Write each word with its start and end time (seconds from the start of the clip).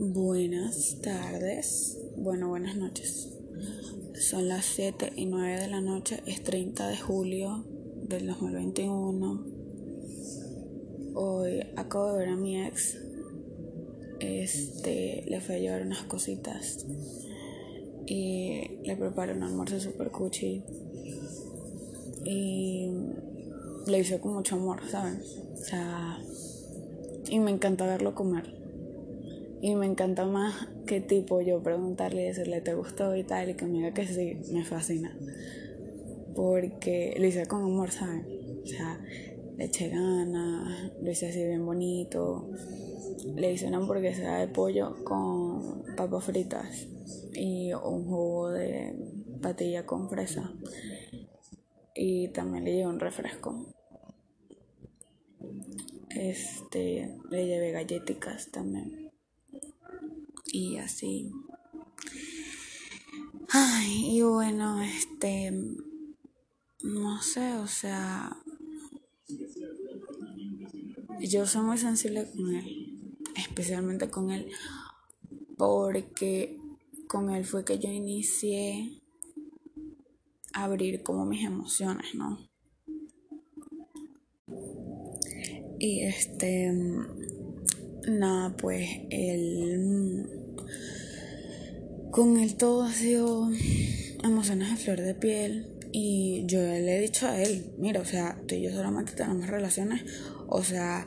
Buenas 0.00 1.00
tardes, 1.02 1.98
bueno, 2.16 2.50
buenas 2.50 2.76
noches. 2.76 3.36
Son 4.14 4.46
las 4.46 4.64
7 4.64 5.14
y 5.16 5.26
9 5.26 5.62
de 5.62 5.66
la 5.66 5.80
noche, 5.80 6.22
es 6.24 6.44
30 6.44 6.86
de 6.86 6.96
julio 6.96 7.64
del 8.06 8.28
2021. 8.28 9.44
Hoy 11.14 11.66
acabo 11.74 12.12
de 12.12 12.18
ver 12.18 12.28
a 12.28 12.36
mi 12.36 12.62
ex. 12.62 12.96
Este, 14.20 15.24
le 15.26 15.40
fui 15.40 15.56
a 15.56 15.58
llevar 15.58 15.82
unas 15.82 16.04
cositas 16.04 16.86
y 18.06 18.78
le 18.84 18.96
preparé 18.96 19.32
un 19.32 19.42
almuerzo 19.42 19.80
super 19.80 20.12
cuchi. 20.12 20.62
Y 22.24 22.88
le 23.88 23.98
hice 23.98 24.20
con 24.20 24.34
mucho 24.34 24.54
amor, 24.54 24.80
¿saben? 24.88 25.20
O 25.54 25.56
sea, 25.56 26.20
y 27.28 27.40
me 27.40 27.50
encanta 27.50 27.84
verlo 27.84 28.14
comer. 28.14 28.57
Y 29.60 29.74
me 29.74 29.86
encanta 29.86 30.24
más 30.24 30.68
que 30.86 31.00
tipo 31.00 31.40
yo 31.40 31.62
preguntarle 31.62 32.22
y 32.22 32.26
decirle 32.26 32.60
te 32.60 32.74
gustó 32.74 33.16
y 33.16 33.24
tal 33.24 33.50
y 33.50 33.54
que 33.54 33.64
me 33.64 33.78
diga 33.78 33.92
que 33.92 34.06
sí, 34.06 34.38
me 34.52 34.64
fascina. 34.64 35.16
Porque 36.36 37.16
lo 37.18 37.26
hice 37.26 37.46
con 37.46 37.62
amor, 37.64 37.90
¿saben? 37.90 38.24
O 38.62 38.66
sea, 38.66 39.00
le 39.56 39.64
eché 39.64 39.88
ganas, 39.88 40.92
lo 41.02 41.10
hice 41.10 41.28
así 41.28 41.44
bien 41.44 41.66
bonito. 41.66 42.48
Le 43.34 43.52
hice 43.52 43.66
una 43.66 43.78
hamburguesa 43.78 44.38
de 44.38 44.46
pollo 44.46 45.02
con 45.02 45.82
papas 45.96 46.24
fritas 46.24 46.86
y 47.32 47.72
un 47.72 48.04
jugo 48.04 48.50
de 48.50 48.94
patilla 49.42 49.84
con 49.84 50.08
fresa. 50.08 50.52
Y 51.96 52.28
también 52.28 52.64
le 52.64 52.74
llevé 52.74 52.86
un 52.86 53.00
refresco. 53.00 53.66
Este, 56.10 57.16
le 57.28 57.46
llevé 57.46 57.72
galletitas 57.72 58.50
también 58.52 58.97
y 60.52 60.76
así. 60.78 61.30
Ay, 63.50 64.18
y 64.18 64.22
bueno, 64.22 64.82
este, 64.82 65.52
no 66.82 67.22
sé, 67.22 67.54
o 67.54 67.66
sea, 67.66 68.36
yo 71.20 71.46
soy 71.46 71.62
muy 71.62 71.78
sensible 71.78 72.30
con 72.30 72.54
él, 72.54 73.16
especialmente 73.36 74.10
con 74.10 74.30
él, 74.30 74.50
porque 75.56 76.58
con 77.08 77.30
él 77.30 77.44
fue 77.44 77.64
que 77.64 77.78
yo 77.78 77.90
inicié 77.90 79.00
abrir 80.52 81.02
como 81.02 81.24
mis 81.24 81.44
emociones, 81.44 82.14
¿no? 82.14 82.38
Y 85.78 86.02
este, 86.02 86.72
nada, 88.08 88.56
pues 88.56 88.88
él 89.10 90.37
con 92.18 92.36
él 92.36 92.56
todo 92.56 92.82
ha 92.82 92.92
sido 92.92 93.48
emociones 94.24 94.70
de 94.70 94.76
flor 94.76 95.00
de 95.00 95.14
piel. 95.14 95.68
Y 95.92 96.42
yo 96.46 96.58
le 96.58 96.96
he 96.96 97.00
dicho 97.00 97.28
a 97.28 97.40
él, 97.40 97.66
mira, 97.78 98.00
o 98.00 98.04
sea, 98.04 98.36
tú 98.48 98.56
y 98.56 98.62
yo 98.62 98.72
solamente 98.72 99.12
tenemos 99.12 99.46
relaciones, 99.46 100.02
o 100.48 100.64
sea, 100.64 101.06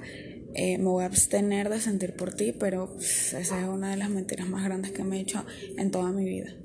eh, 0.54 0.78
me 0.78 0.86
voy 0.86 1.04
a 1.04 1.08
abstener 1.08 1.68
de 1.68 1.82
sentir 1.82 2.14
por 2.14 2.34
ti, 2.34 2.54
pero 2.58 2.96
esa 2.98 3.42
es 3.42 3.68
una 3.68 3.92
de 3.92 3.98
las 3.98 4.10
mentiras 4.10 4.48
más 4.48 4.64
grandes 4.64 4.94
que 4.94 5.04
me 5.04 5.18
he 5.18 5.20
hecho 5.20 5.46
en 5.78 5.92
toda 5.92 6.14
mi 6.14 6.24
vida. 6.24 6.56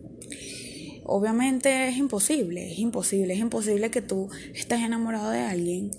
Obviamente 1.03 1.89
es 1.89 1.97
imposible, 1.97 2.71
es 2.71 2.79
imposible, 2.79 3.35
es 3.35 3.41
imposible 3.41 3.91
que 3.91 4.01
tú 4.01 4.29
estés 4.55 4.79
enamorado 4.79 5.31
de 5.31 5.41
alguien 5.41 5.91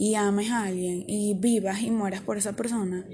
y 0.00 0.16
ames 0.16 0.50
a 0.50 0.64
alguien 0.64 1.04
y 1.06 1.34
vivas 1.34 1.82
y 1.82 1.92
mueras 1.92 2.22
por 2.22 2.36
esa 2.36 2.56
persona 2.56 3.06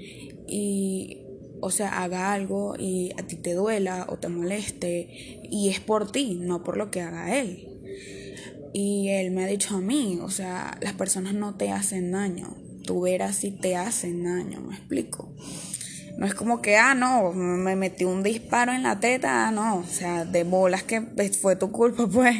y 0.47 1.22
o 1.63 1.71
sea, 1.71 2.03
haga 2.03 2.33
algo 2.33 2.75
y 2.77 3.11
a 3.17 3.23
ti 3.23 3.37
te 3.37 3.53
duela 3.53 4.05
o 4.09 4.17
te 4.17 4.27
moleste 4.27 5.07
y 5.49 5.69
es 5.69 5.79
por 5.79 6.11
ti, 6.11 6.37
no 6.41 6.61
por 6.61 6.75
lo 6.75 6.91
que 6.91 7.01
haga 7.01 7.37
él. 7.37 7.69
Y 8.73 9.07
él 9.09 9.31
me 9.31 9.45
ha 9.45 9.47
dicho 9.47 9.77
a 9.77 9.81
mí, 9.81 10.19
o 10.21 10.29
sea, 10.29 10.77
las 10.81 10.93
personas 10.93 11.33
no 11.35 11.55
te 11.55 11.71
hacen 11.71 12.11
daño, 12.11 12.57
tú 12.85 13.01
verás 13.01 13.37
si 13.37 13.51
te 13.51 13.77
hacen 13.77 14.25
daño, 14.25 14.59
me 14.59 14.75
explico. 14.75 15.31
No 16.17 16.25
es 16.25 16.33
como 16.35 16.61
que, 16.61 16.75
ah, 16.75 16.95
no, 16.95 17.31
me 17.31 17.77
metí 17.77 18.03
un 18.03 18.23
disparo 18.23 18.73
en 18.73 18.83
la 18.83 18.99
teta, 18.99 19.49
no, 19.51 19.77
o 19.77 19.85
sea, 19.85 20.25
de 20.25 20.43
bolas 20.43 20.83
que 20.83 21.01
fue 21.41 21.55
tu 21.55 21.71
culpa, 21.71 22.07
pues. 22.11 22.35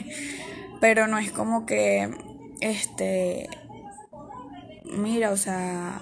Pero 0.81 1.07
no 1.07 1.17
es 1.17 1.31
como 1.31 1.65
que, 1.65 2.11
este, 2.59 3.47
mira, 4.97 5.31
o 5.31 5.37
sea, 5.37 6.01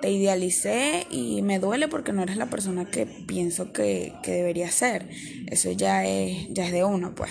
te 0.00 0.10
idealicé 0.10 1.06
y 1.10 1.42
me 1.42 1.58
duele 1.58 1.88
porque 1.88 2.12
no 2.12 2.22
eres 2.22 2.36
la 2.36 2.46
persona 2.46 2.86
que 2.86 3.06
pienso 3.06 3.72
que, 3.72 4.12
debería 4.24 4.70
ser. 4.70 5.08
Eso 5.46 5.70
ya 5.72 6.06
es, 6.06 6.48
ya 6.50 6.66
es 6.66 6.72
de 6.72 6.84
uno, 6.84 7.14
pues. 7.14 7.30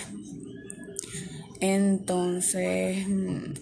Entonces, 1.59 3.07
mm, 3.07 3.53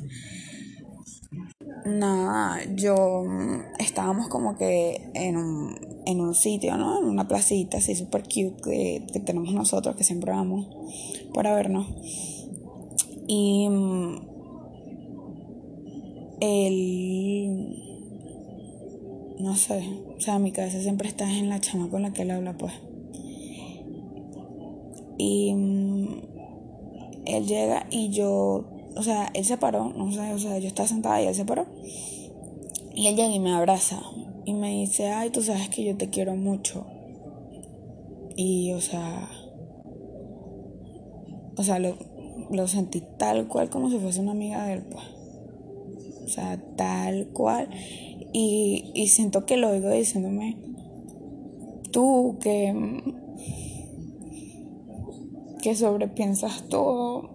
nada, 1.86 2.60
yo 2.76 3.24
mm, 3.24 3.80
estábamos 3.80 4.28
como 4.28 4.58
que 4.58 5.10
en 5.14 5.38
un, 5.38 6.04
en 6.06 6.22
un 6.22 6.36
sitio, 6.36 6.78
¿no? 6.78 7.00
En 7.00 7.06
una 7.06 7.28
placita 7.28 7.78
así 7.78 7.96
súper 7.96 8.24
cute 8.24 8.62
que, 8.64 9.08
que, 9.12 9.20
tenemos 9.20 9.54
nosotros, 9.54 9.96
que 9.96 10.04
siempre 10.04 10.32
vamos 10.32 10.68
para 11.34 11.56
vernos. 11.56 11.88
Y 13.28 13.68
mm, 13.70 14.28
el 16.40 17.87
no 19.40 19.56
sé, 19.56 19.84
o 20.18 20.20
sea, 20.20 20.40
mi 20.40 20.52
cabeza 20.52 20.82
siempre 20.82 21.08
está 21.08 21.32
en 21.32 21.50
la 21.50 21.60
chama 21.60 21.90
con 21.90 22.02
la 22.02 22.14
que 22.14 22.24
él 22.24 22.32
habla, 22.32 22.58
pues. 22.58 22.74
Y 25.18 25.54
mm, 25.54 26.22
él 27.26 27.48
llega 27.48 27.88
y 27.92 28.10
yo, 28.10 28.66
o 28.96 29.04
sea, 29.04 29.30
él 29.34 29.46
se 29.46 29.58
paró, 29.58 29.94
no 29.96 30.12
sé, 30.12 30.34
o 30.34 30.40
sea, 30.40 30.58
yo 30.60 30.68
estaba 30.68 30.88
sentada 30.88 31.22
y 31.22 31.28
él 31.28 31.36
se 31.36 31.46
paró. 31.46 31.66
Y 32.94 33.08
él 33.08 33.16
llega 33.16 33.34
y 33.34 33.40
me 33.40 33.54
abraza 33.54 34.02
y 34.46 34.54
me 34.54 34.72
dice, 34.72 35.10
ay, 35.10 35.30
tú 35.30 35.42
sabes 35.42 35.70
que 35.70 35.84
yo 35.84 35.96
te 35.98 36.10
quiero 36.10 36.36
mucho. 36.36 36.86
Y, 38.36 38.72
o 38.74 38.82
sea, 38.82 39.30
o 41.58 41.64
sea, 41.64 41.80
lo, 41.80 41.98
lo 42.52 42.68
sentí 42.68 43.04
tal 43.18 43.48
cual 43.48 43.70
como 43.70 43.90
si 43.90 43.98
fuese 43.98 44.22
una 44.22 44.32
amiga 44.32 44.66
de 44.66 44.74
él, 44.74 44.84
pues. 44.84 45.04
O 46.24 46.28
sea, 46.30 46.62
tal 46.76 47.28
cual. 47.30 47.70
Y, 48.34 49.08
siento 49.08 49.46
que 49.46 49.58
lo 49.58 49.70
oigo 49.70 49.90
diciéndome, 49.90 50.58
tú 51.92 52.38
que, 52.40 53.04
que 55.62 55.76
sobrepiensas 55.76 56.68
todo. 56.70 57.30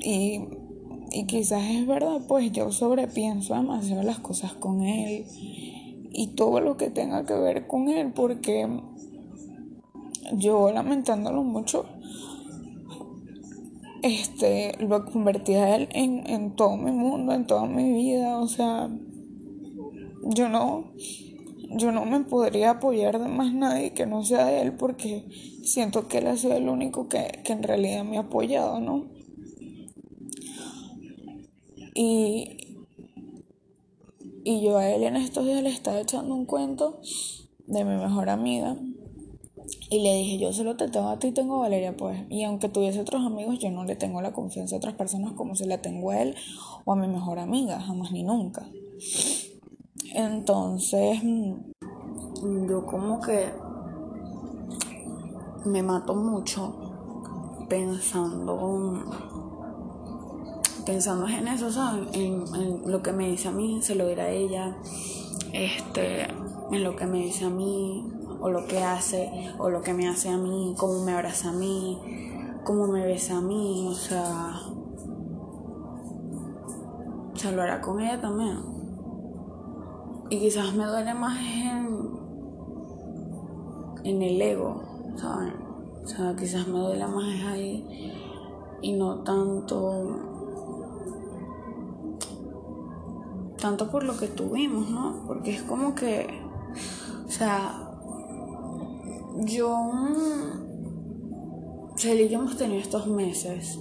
Y, 0.00 0.40
y 1.10 1.24
quizás 1.26 1.62
es 1.70 1.86
verdad, 1.86 2.22
pues 2.26 2.50
yo 2.52 2.72
sobrepienso 2.72 3.54
demasiado 3.54 4.02
las 4.02 4.18
cosas 4.18 4.52
con 4.54 4.82
él 4.82 5.26
y 6.10 6.28
todo 6.28 6.60
lo 6.60 6.76
que 6.76 6.90
tenga 6.90 7.24
que 7.24 7.34
ver 7.34 7.66
con 7.66 7.88
él, 7.88 8.12
porque 8.12 8.66
yo 10.32 10.72
lamentándolo 10.72 11.42
mucho, 11.42 11.86
este, 14.02 14.72
lo 14.78 15.04
convertí 15.04 15.54
a 15.54 15.76
él 15.76 15.88
en, 15.92 16.28
en 16.28 16.54
todo 16.54 16.76
mi 16.76 16.90
mundo, 16.90 17.32
en 17.32 17.46
toda 17.46 17.66
mi 17.66 17.92
vida, 17.92 18.38
o 18.38 18.48
sea, 18.48 18.90
yo 20.22 20.48
no, 20.48 20.92
yo 21.76 21.92
no 21.92 22.04
me 22.04 22.20
podría 22.20 22.70
apoyar 22.70 23.18
de 23.18 23.28
más 23.28 23.52
nadie 23.52 23.92
que 23.92 24.06
no 24.06 24.24
sea 24.24 24.60
él 24.60 24.72
porque 24.74 25.24
siento 25.62 26.08
que 26.08 26.18
él 26.18 26.26
ha 26.28 26.36
sido 26.36 26.56
el 26.56 26.68
único 26.68 27.08
que, 27.08 27.40
que 27.44 27.52
en 27.52 27.62
realidad 27.62 28.04
me 28.04 28.18
ha 28.18 28.22
apoyado, 28.22 28.80
¿no? 28.80 29.06
Y, 31.94 32.76
y 34.44 34.62
yo 34.62 34.78
a 34.78 34.88
él 34.88 35.02
en 35.02 35.16
estos 35.16 35.44
días 35.44 35.62
le 35.62 35.70
estaba 35.70 36.00
echando 36.00 36.34
un 36.34 36.46
cuento 36.46 37.00
de 37.66 37.84
mi 37.84 37.96
mejor 37.96 38.30
amiga 38.30 38.76
y 39.90 40.00
le 40.00 40.14
dije, 40.14 40.38
yo 40.38 40.52
solo 40.52 40.76
te 40.76 40.88
tengo 40.88 41.08
a 41.08 41.18
ti, 41.18 41.32
tengo 41.32 41.56
a 41.56 41.60
Valeria, 41.60 41.96
pues. 41.96 42.20
Y 42.28 42.44
aunque 42.44 42.68
tuviese 42.68 43.00
otros 43.00 43.24
amigos, 43.24 43.58
yo 43.58 43.70
no 43.70 43.84
le 43.84 43.96
tengo 43.96 44.20
la 44.20 44.32
confianza 44.32 44.76
a 44.76 44.78
otras 44.78 44.94
personas 44.94 45.32
como 45.32 45.54
se 45.54 45.66
la 45.66 45.78
tengo 45.78 46.10
a 46.10 46.22
él 46.22 46.36
o 46.84 46.92
a 46.92 46.96
mi 46.96 47.08
mejor 47.08 47.38
amiga, 47.38 47.80
jamás 47.80 48.12
ni 48.12 48.22
nunca. 48.22 48.68
Entonces, 50.14 51.22
mm, 51.22 52.68
yo 52.68 52.86
como 52.86 53.20
que 53.20 53.50
me 55.64 55.82
mato 55.82 56.14
mucho 56.14 57.66
pensando 57.68 59.04
pensando 60.86 61.28
en 61.28 61.46
eso, 61.48 61.70
¿sabes? 61.70 62.08
En, 62.14 62.44
en, 62.54 62.90
lo 62.90 63.02
que 63.02 63.12
me 63.12 63.28
dice 63.28 63.48
a 63.48 63.50
mí, 63.50 63.82
se 63.82 63.94
lo 63.94 64.08
dirá 64.08 64.24
a 64.24 64.30
ella, 64.30 64.74
este, 65.52 66.22
en 66.22 66.82
lo 66.82 66.96
que 66.96 67.06
me 67.06 67.18
dice 67.18 67.44
a 67.44 67.50
mí, 67.50 68.06
o 68.40 68.50
lo 68.50 68.66
que 68.66 68.82
hace 68.82 69.52
o 69.58 69.70
lo 69.70 69.82
que 69.82 69.94
me 69.94 70.08
hace 70.08 70.28
a 70.28 70.36
mí, 70.36 70.74
cómo 70.78 71.04
me 71.04 71.12
abraza 71.12 71.50
a 71.50 71.52
mí, 71.52 71.98
cómo 72.64 72.86
me 72.86 73.04
besa 73.06 73.38
a 73.38 73.40
mí, 73.40 73.88
o 73.90 73.94
sea, 73.94 74.60
o 77.32 77.36
sea, 77.36 77.52
lo 77.52 77.62
hará 77.62 77.80
con 77.80 78.00
ella 78.00 78.20
también. 78.20 78.58
Y 80.30 80.38
quizás 80.40 80.74
me 80.74 80.84
duele 80.84 81.14
más 81.14 81.38
en, 81.38 82.10
en 84.04 84.22
el 84.22 84.42
ego, 84.42 84.82
¿saben? 85.16 85.54
O 86.02 86.06
sea, 86.06 86.34
quizás 86.36 86.66
me 86.66 86.78
duele 86.78 87.06
más 87.06 87.44
ahí 87.46 88.12
y 88.82 88.92
no 88.92 89.20
tanto 89.20 90.28
tanto 93.60 93.90
por 93.90 94.04
lo 94.04 94.16
que 94.16 94.28
tuvimos, 94.28 94.88
¿no? 94.88 95.24
Porque 95.26 95.50
es 95.50 95.62
como 95.62 95.94
que, 95.94 96.28
o 97.26 97.30
sea, 97.30 97.87
yo, 99.44 99.70
o 101.92 101.96
sea, 101.96 102.14
y 102.14 102.28
yo 102.28 102.38
hemos 102.40 102.56
tenido 102.56 102.80
estos 102.80 103.06
meses 103.06 103.78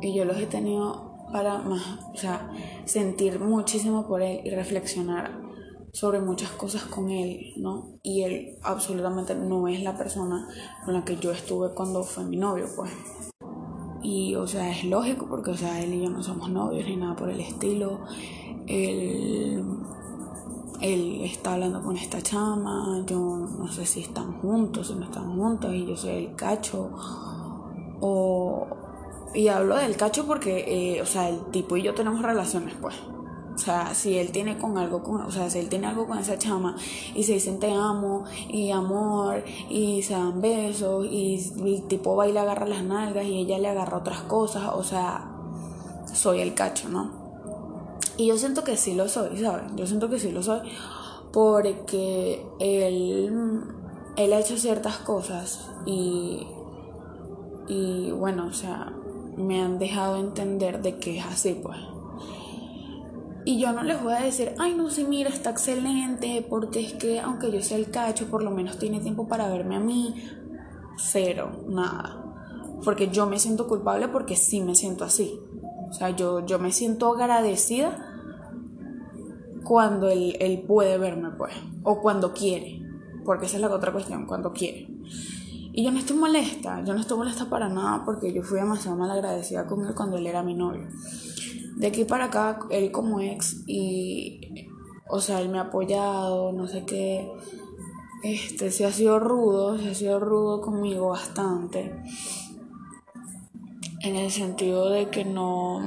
y 0.00 0.14
yo 0.14 0.24
los 0.24 0.36
he 0.38 0.46
tenido 0.46 1.12
para 1.32 1.58
más, 1.58 1.98
o 2.12 2.16
sea, 2.16 2.50
sentir 2.84 3.40
muchísimo 3.40 4.06
por 4.06 4.22
él 4.22 4.40
y 4.44 4.50
reflexionar 4.50 5.40
sobre 5.92 6.20
muchas 6.20 6.50
cosas 6.50 6.84
con 6.84 7.10
él, 7.10 7.52
¿no? 7.56 7.98
Y 8.02 8.22
él 8.22 8.56
absolutamente 8.62 9.34
no 9.34 9.68
es 9.68 9.82
la 9.82 9.96
persona 9.96 10.48
con 10.84 10.94
la 10.94 11.04
que 11.04 11.16
yo 11.16 11.32
estuve 11.32 11.74
cuando 11.74 12.02
fue 12.02 12.24
mi 12.24 12.36
novio, 12.36 12.66
pues. 12.74 12.90
Y, 14.02 14.34
o 14.34 14.46
sea, 14.46 14.70
es 14.70 14.84
lógico 14.84 15.26
porque, 15.28 15.50
o 15.50 15.56
sea, 15.56 15.80
él 15.80 15.94
y 15.94 16.02
yo 16.02 16.10
no 16.10 16.22
somos 16.22 16.50
novios 16.50 16.86
ni 16.86 16.96
nada 16.96 17.14
por 17.14 17.30
el 17.30 17.40
estilo. 17.40 18.00
Él, 18.66 19.62
él 20.82 21.22
está 21.22 21.54
hablando 21.54 21.80
con 21.80 21.96
esta 21.96 22.20
chama, 22.20 23.02
yo 23.06 23.18
no 23.18 23.68
sé 23.68 23.86
si 23.86 24.00
están 24.00 24.40
juntos, 24.40 24.88
si 24.88 24.94
no 24.94 25.04
están 25.04 25.36
juntos, 25.36 25.72
y 25.72 25.86
yo 25.86 25.96
soy 25.96 26.24
el 26.24 26.34
cacho. 26.34 26.90
O, 28.00 28.66
y 29.32 29.48
hablo 29.48 29.76
del 29.76 29.96
cacho 29.96 30.26
porque, 30.26 30.64
eh, 30.96 31.00
o 31.00 31.06
sea, 31.06 31.28
el 31.28 31.40
tipo 31.46 31.76
y 31.76 31.82
yo 31.82 31.94
tenemos 31.94 32.20
relaciones, 32.20 32.74
pues. 32.80 32.96
O 33.54 33.58
sea, 33.58 33.94
si 33.94 34.18
él 34.18 34.32
tiene 34.32 34.58
con 34.58 34.78
algo 34.78 35.02
con, 35.02 35.20
o 35.20 35.30
sea, 35.30 35.48
si 35.50 35.58
él 35.58 35.68
tiene 35.68 35.86
algo 35.86 36.06
con 36.06 36.18
esa 36.18 36.38
chama 36.38 36.74
y 37.14 37.22
se 37.22 37.34
dicen 37.34 37.60
te 37.60 37.70
amo 37.70 38.24
y 38.48 38.70
amor 38.70 39.44
y 39.68 40.02
se 40.02 40.14
dan 40.14 40.40
besos 40.40 41.06
y 41.06 41.52
el 41.62 41.82
tipo 41.82 42.16
va 42.16 42.26
y 42.26 42.32
le 42.32 42.40
agarra 42.40 42.66
las 42.66 42.82
nalgas 42.82 43.26
y 43.26 43.40
ella 43.40 43.58
le 43.58 43.68
agarra 43.68 43.98
otras 43.98 44.22
cosas, 44.22 44.70
o 44.74 44.82
sea, 44.82 45.30
soy 46.12 46.40
el 46.40 46.54
cacho, 46.54 46.88
¿no? 46.88 47.21
Y 48.22 48.28
yo 48.28 48.38
siento 48.38 48.62
que 48.62 48.76
sí 48.76 48.94
lo 48.94 49.08
soy, 49.08 49.36
¿sabes? 49.38 49.64
Yo 49.74 49.84
siento 49.84 50.08
que 50.08 50.20
sí 50.20 50.30
lo 50.30 50.44
soy 50.44 50.60
porque 51.32 52.46
él, 52.60 53.64
él 54.16 54.32
ha 54.32 54.38
hecho 54.38 54.56
ciertas 54.56 54.98
cosas 54.98 55.68
y, 55.86 56.46
y 57.66 58.12
bueno, 58.12 58.46
o 58.46 58.52
sea, 58.52 58.92
me 59.36 59.60
han 59.60 59.80
dejado 59.80 60.18
entender 60.18 60.82
de 60.82 60.98
que 60.98 61.18
es 61.18 61.26
así, 61.26 61.58
pues. 61.60 61.78
Y 63.44 63.58
yo 63.58 63.72
no 63.72 63.82
les 63.82 64.00
voy 64.00 64.12
a 64.12 64.20
decir, 64.20 64.54
ay, 64.60 64.74
no, 64.74 64.88
sí, 64.88 65.02
mira, 65.02 65.28
está 65.28 65.50
excelente, 65.50 66.46
porque 66.48 66.78
es 66.78 66.92
que 66.92 67.18
aunque 67.18 67.50
yo 67.50 67.60
sea 67.60 67.76
el 67.76 67.90
cacho, 67.90 68.26
por 68.26 68.44
lo 68.44 68.52
menos 68.52 68.78
tiene 68.78 69.00
tiempo 69.00 69.26
para 69.26 69.48
verme 69.48 69.74
a 69.74 69.80
mí. 69.80 70.14
Cero, 70.96 71.64
nada. 71.66 72.24
Porque 72.84 73.08
yo 73.08 73.26
me 73.26 73.40
siento 73.40 73.66
culpable 73.66 74.06
porque 74.06 74.36
sí 74.36 74.60
me 74.60 74.76
siento 74.76 75.02
así. 75.04 75.40
O 75.90 75.92
sea, 75.92 76.10
yo, 76.10 76.46
yo 76.46 76.60
me 76.60 76.70
siento 76.70 77.12
agradecida 77.12 78.11
cuando 79.64 80.08
él, 80.08 80.36
él 80.40 80.64
puede 80.66 80.98
verme, 80.98 81.30
pues. 81.30 81.54
O 81.82 82.00
cuando 82.00 82.32
quiere. 82.32 82.80
Porque 83.24 83.46
esa 83.46 83.56
es 83.56 83.62
la 83.62 83.68
otra 83.68 83.92
cuestión, 83.92 84.26
cuando 84.26 84.52
quiere. 84.52 84.88
Y 85.74 85.84
yo 85.84 85.90
no 85.90 85.98
estoy 85.98 86.16
molesta, 86.18 86.84
yo 86.84 86.92
no 86.92 87.00
estoy 87.00 87.16
molesta 87.16 87.48
para 87.48 87.66
nada 87.68 88.04
porque 88.04 88.30
yo 88.30 88.42
fui 88.42 88.58
demasiado 88.58 88.94
mal 88.94 89.10
agradecida 89.10 89.66
con 89.66 89.86
él 89.86 89.94
cuando 89.94 90.18
él 90.18 90.26
era 90.26 90.42
mi 90.42 90.54
novio. 90.54 90.86
De 91.76 91.86
aquí 91.86 92.04
para 92.04 92.26
acá, 92.26 92.58
él 92.70 92.92
como 92.92 93.20
ex 93.20 93.64
y, 93.66 94.68
o 95.08 95.18
sea, 95.18 95.40
él 95.40 95.48
me 95.48 95.58
ha 95.58 95.62
apoyado, 95.62 96.52
no 96.52 96.66
sé 96.66 96.84
qué, 96.84 97.32
este, 98.22 98.70
se 98.70 98.84
ha 98.84 98.92
sido 98.92 99.18
rudo, 99.18 99.78
se 99.78 99.88
ha 99.88 99.94
sido 99.94 100.20
rudo 100.20 100.60
conmigo 100.60 101.08
bastante. 101.08 101.94
En 104.00 104.16
el 104.16 104.30
sentido 104.30 104.90
de 104.90 105.08
que 105.08 105.24
no, 105.24 105.80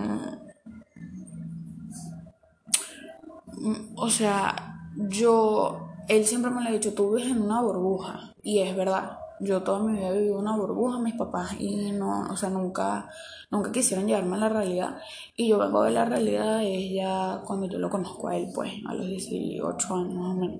o 3.95 4.09
sea, 4.09 4.79
yo, 4.95 5.87
él 6.07 6.25
siempre 6.25 6.51
me 6.51 6.63
lo 6.63 6.69
ha 6.69 6.73
dicho, 6.73 6.93
tú 6.93 7.15
vives 7.15 7.31
en 7.31 7.41
una 7.41 7.61
burbuja, 7.61 8.33
y 8.43 8.59
es 8.59 8.75
verdad 8.75 9.17
yo 9.39 9.63
toda 9.63 9.79
mi 9.79 9.97
vida 9.97 10.09
he 10.09 10.17
vivido 10.17 10.39
una 10.39 10.55
burbuja, 10.55 10.99
mis 10.99 11.15
papás, 11.15 11.55
y 11.59 11.91
no, 11.91 12.27
o 12.29 12.37
sea, 12.37 12.49
nunca, 12.49 13.09
nunca 13.51 13.71
quisieron 13.71 14.07
llevarme 14.07 14.35
a 14.35 14.39
la 14.39 14.49
realidad. 14.49 14.97
Y 15.35 15.49
yo 15.49 15.57
vengo 15.57 15.83
de 15.83 15.91
la 15.91 16.05
realidad 16.05 16.63
es 16.63 16.91
ya 16.91 17.41
cuando 17.45 17.67
yo 17.67 17.77
lo 17.77 17.89
conozco 17.89 18.29
a 18.29 18.37
él, 18.37 18.49
pues, 18.53 18.71
a 18.87 18.93
los 18.93 19.07
18 19.07 19.95
años 19.95 20.13
más 20.13 20.35
o 20.35 20.39
menos. 20.39 20.59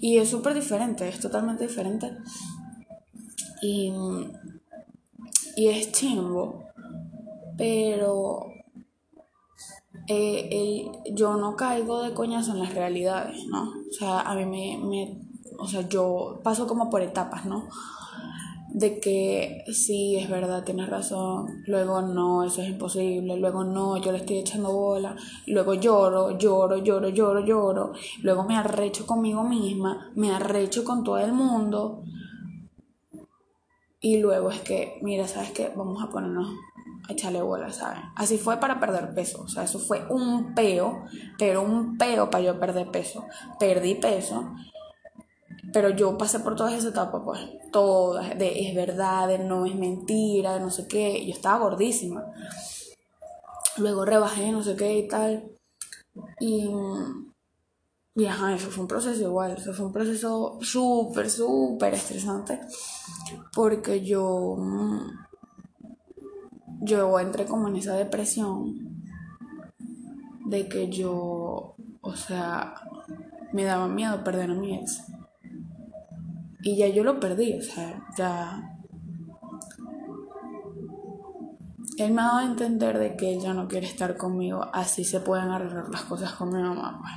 Y 0.00 0.18
es 0.18 0.28
súper 0.28 0.54
diferente, 0.54 1.08
es 1.08 1.20
totalmente 1.20 1.66
diferente. 1.66 2.16
Y, 3.62 3.92
y 5.56 5.68
es 5.68 5.92
chimbo, 5.92 6.64
pero 7.56 8.53
eh, 10.06 10.86
yo 11.12 11.36
no 11.36 11.56
caigo 11.56 12.02
de 12.02 12.14
coñazo 12.14 12.52
en 12.52 12.60
las 12.60 12.74
realidades, 12.74 13.46
¿no? 13.46 13.62
O 13.62 13.92
sea, 13.92 14.20
a 14.20 14.34
mí 14.34 14.44
me, 14.44 14.78
me 14.86 15.20
o 15.58 15.66
sea, 15.66 15.82
yo 15.88 16.40
paso 16.42 16.66
como 16.66 16.90
por 16.90 17.02
etapas, 17.02 17.44
¿no? 17.46 17.68
De 18.68 18.98
que 18.98 19.64
sí, 19.72 20.16
es 20.16 20.28
verdad, 20.28 20.64
tienes 20.64 20.88
razón, 20.88 21.62
luego 21.66 22.02
no, 22.02 22.42
eso 22.42 22.60
es 22.60 22.68
imposible, 22.70 23.36
luego 23.36 23.62
no, 23.62 23.98
yo 23.98 24.10
le 24.10 24.18
estoy 24.18 24.38
echando 24.38 24.72
bola, 24.72 25.14
luego 25.46 25.74
lloro, 25.74 26.36
lloro, 26.36 26.78
lloro, 26.78 27.08
lloro, 27.08 27.40
lloro, 27.44 27.92
luego 28.22 28.42
me 28.44 28.56
arrecho 28.56 29.06
conmigo 29.06 29.44
misma, 29.44 30.10
me 30.16 30.32
arrecho 30.32 30.82
con 30.82 31.04
todo 31.04 31.18
el 31.18 31.32
mundo, 31.32 32.02
y 34.00 34.18
luego 34.18 34.50
es 34.50 34.60
que, 34.60 34.98
mira, 35.02 35.26
¿sabes 35.28 35.52
qué? 35.52 35.72
Vamos 35.74 36.02
a 36.02 36.10
ponernos 36.10 36.48
a 37.08 37.12
echarle 37.12 37.42
bola, 37.42 37.72
¿sabes? 37.72 38.00
Así 38.16 38.38
fue 38.38 38.58
para 38.58 38.80
perder 38.80 39.14
peso, 39.14 39.42
o 39.42 39.48
sea, 39.48 39.64
eso 39.64 39.78
fue 39.78 40.06
un 40.08 40.54
peo, 40.54 41.04
pero 41.38 41.62
un 41.62 41.98
peo 41.98 42.30
para 42.30 42.44
yo 42.44 42.58
perder 42.58 42.90
peso. 42.90 43.26
Perdí 43.58 43.94
peso 43.96 44.54
pero 45.74 45.90
yo 45.90 46.16
pasé 46.16 46.38
por 46.38 46.54
todas 46.54 46.72
esas 46.72 46.92
etapas, 46.92 47.22
pues, 47.24 47.40
todas, 47.72 48.38
de 48.38 48.68
es 48.68 48.76
verdad, 48.76 49.26
de 49.26 49.40
no 49.40 49.66
es 49.66 49.74
mentira, 49.74 50.54
de 50.54 50.60
no 50.60 50.70
sé 50.70 50.86
qué. 50.86 51.26
Yo 51.26 51.32
estaba 51.32 51.58
gordísima. 51.58 52.24
Luego 53.78 54.04
rebajé, 54.04 54.52
no 54.52 54.62
sé 54.62 54.76
qué 54.76 54.98
y 54.98 55.08
tal. 55.08 55.50
Y, 56.38 56.70
y 58.14 58.26
ajá, 58.26 58.54
eso 58.54 58.70
fue 58.70 58.82
un 58.82 58.88
proceso 58.88 59.20
igual, 59.20 59.56
eso 59.58 59.74
fue 59.74 59.86
un 59.86 59.92
proceso 59.92 60.58
súper, 60.60 61.28
súper 61.28 61.94
estresante. 61.94 62.60
Porque 63.52 64.00
yo, 64.00 64.56
yo 66.84 67.18
entré 67.18 67.46
como 67.46 67.68
en 67.68 67.76
esa 67.76 67.94
depresión 67.94 68.94
de 70.46 70.68
que 70.68 70.88
yo, 70.88 71.74
o 72.00 72.16
sea, 72.16 72.74
me 73.52 73.64
daba 73.64 73.88
miedo 73.88 74.22
perder 74.22 74.50
a 74.50 74.54
mi 74.54 74.76
ex. 74.76 75.02
Y 76.62 76.76
ya 76.76 76.88
yo 76.88 77.04
lo 77.04 77.20
perdí, 77.20 77.54
o 77.54 77.62
sea, 77.62 78.06
ya... 78.16 78.70
Él 81.96 82.12
me 82.12 82.22
ha 82.22 82.24
dado 82.24 82.38
a 82.38 82.44
entender 82.44 82.98
de 82.98 83.16
que 83.16 83.34
él 83.34 83.40
ya 83.40 83.54
no 83.54 83.68
quiere 83.68 83.86
estar 83.86 84.16
conmigo, 84.16 84.68
así 84.72 85.04
se 85.04 85.20
pueden 85.20 85.48
arreglar 85.48 85.88
las 85.90 86.02
cosas 86.02 86.32
con 86.32 86.52
mi 86.52 86.60
mamá, 86.60 87.00
pues. 87.00 87.12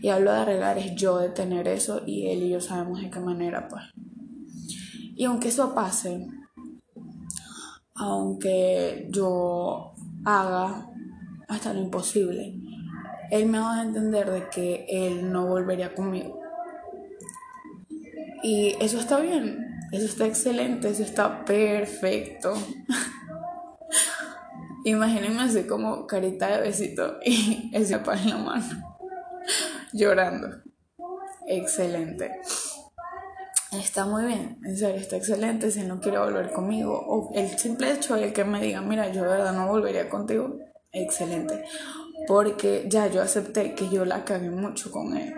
Y 0.00 0.08
hablo 0.08 0.32
de 0.32 0.38
arreglar 0.38 0.78
es 0.78 0.94
yo 0.94 1.18
de 1.18 1.28
tener 1.28 1.66
eso 1.68 2.02
y 2.06 2.28
él 2.28 2.44
y 2.44 2.50
yo 2.50 2.60
sabemos 2.60 3.00
de 3.00 3.10
qué 3.10 3.20
manera, 3.20 3.68
pues. 3.68 3.82
Y 5.14 5.24
aunque 5.24 5.48
eso 5.48 5.74
pase, 5.74 6.26
aunque 7.98 9.08
yo 9.10 9.92
haga 10.24 10.88
hasta 11.48 11.72
lo 11.72 11.80
imposible, 11.80 12.54
él 13.30 13.46
me 13.46 13.58
ha 13.58 13.80
a 13.80 13.82
entender 13.82 14.30
de 14.30 14.48
que 14.48 14.86
él 14.88 15.32
no 15.32 15.46
volvería 15.46 15.94
conmigo. 15.94 16.40
Y 18.42 18.76
eso 18.80 18.98
está 18.98 19.18
bien, 19.18 19.66
eso 19.92 20.06
está 20.06 20.26
excelente, 20.26 20.88
eso 20.88 21.02
está 21.02 21.44
perfecto. 21.44 22.54
Imagínense 24.84 25.40
así 25.40 25.66
como 25.66 26.06
carita 26.06 26.46
de 26.48 26.62
besito 26.62 27.18
y 27.24 27.70
ese 27.76 27.98
pan 27.98 28.18
en 28.18 28.30
la 28.30 28.38
mano, 28.38 28.98
llorando. 29.92 30.48
Excelente. 31.46 32.40
Está 33.72 34.06
muy 34.06 34.24
bien, 34.24 34.58
en 34.64 34.76
serio, 34.76 35.00
está 35.00 35.16
excelente. 35.16 35.70
Si 35.70 35.82
no 35.82 36.00
quiere 36.00 36.18
volver 36.18 36.52
conmigo, 36.52 36.98
o 36.98 37.30
el 37.34 37.58
simple 37.58 37.92
hecho 37.92 38.16
de 38.16 38.32
que 38.32 38.44
me 38.44 38.60
diga, 38.60 38.80
mira, 38.80 39.12
yo 39.12 39.22
de 39.22 39.28
verdad 39.28 39.52
no 39.52 39.68
volvería 39.68 40.08
contigo, 40.08 40.56
excelente. 40.90 41.64
Porque 42.26 42.86
ya 42.88 43.06
yo 43.08 43.22
acepté 43.22 43.74
que 43.74 43.88
yo 43.90 44.04
la 44.04 44.24
cagué 44.24 44.50
mucho 44.50 44.90
con 44.90 45.16
él 45.16 45.34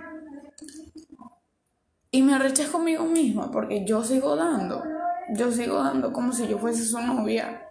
y 2.12 2.22
me 2.22 2.34
arreché 2.34 2.68
conmigo 2.68 3.04
misma 3.04 3.50
porque 3.50 3.84
yo 3.84 4.02
sigo 4.02 4.34
dando. 4.36 4.82
Yo 5.32 5.52
sigo 5.52 5.76
dando 5.76 6.12
como 6.12 6.32
si 6.32 6.48
yo 6.48 6.58
fuese 6.58 6.84
su 6.84 7.00
novia. 7.00 7.68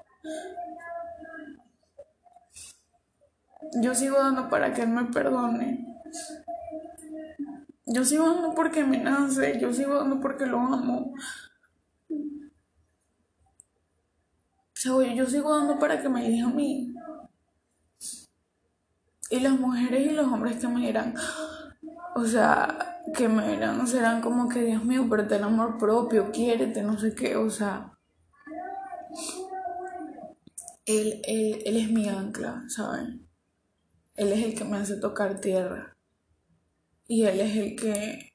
Yo 3.82 3.94
sigo 3.94 4.18
dando 4.18 4.50
para 4.50 4.74
que 4.74 4.84
él 4.84 4.90
me 4.90 5.06
perdone. 5.06 5.86
Yo 7.92 8.06
sigo 8.06 8.32
dando 8.32 8.54
porque 8.54 8.84
me 8.84 9.00
nace, 9.00 9.60
yo 9.60 9.74
sigo 9.74 9.96
dando 9.96 10.20
porque 10.20 10.46
lo 10.46 10.60
amo. 10.60 11.14
Yo 14.76 15.26
sigo 15.26 15.58
dando 15.58 15.80
para 15.80 16.00
que 16.00 16.08
me 16.08 16.26
elija 16.26 16.48
a 16.48 16.54
mí. 16.54 16.94
Y 19.32 19.40
las 19.40 19.60
mujeres 19.60 20.06
y 20.06 20.12
los 20.12 20.28
hombres 20.28 20.58
que 20.58 20.68
me 20.68 20.82
dirán, 20.82 21.16
o 22.16 22.26
sea, 22.26 23.02
que 23.14 23.28
me 23.28 23.50
dirán, 23.50 23.86
serán 23.88 24.22
como 24.22 24.48
que, 24.50 24.62
Dios 24.62 24.86
mío, 24.86 25.08
pero 25.10 25.28
ten 25.28 25.44
amor 25.44 25.78
propio, 25.80 26.32
quiérete, 26.32 26.84
no 26.84 26.98
sé 27.00 27.16
qué, 27.16 27.36
o 27.36 27.50
sea. 27.50 27.98
Él, 30.86 31.22
él, 31.26 31.62
él 31.66 31.78
es 31.78 31.92
mi 31.92 32.08
ancla, 32.08 32.64
¿saben? 32.68 33.28
Él 34.16 34.32
es 34.32 34.44
el 34.44 34.56
que 34.56 34.64
me 34.66 34.78
hace 34.78 34.98
tocar 34.98 35.42
tierra. 35.42 35.89
Y 37.12 37.26
él 37.26 37.40
es 37.40 37.58
el 37.58 37.76
que, 37.76 38.34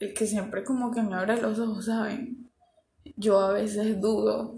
el 0.00 0.12
que 0.12 0.26
siempre 0.26 0.64
como 0.64 0.90
que 0.90 1.02
me 1.02 1.14
abre 1.14 1.40
los 1.40 1.56
ojos, 1.60 1.84
¿saben? 1.84 2.50
Yo 3.16 3.38
a 3.38 3.52
veces 3.52 4.00
dudo 4.00 4.56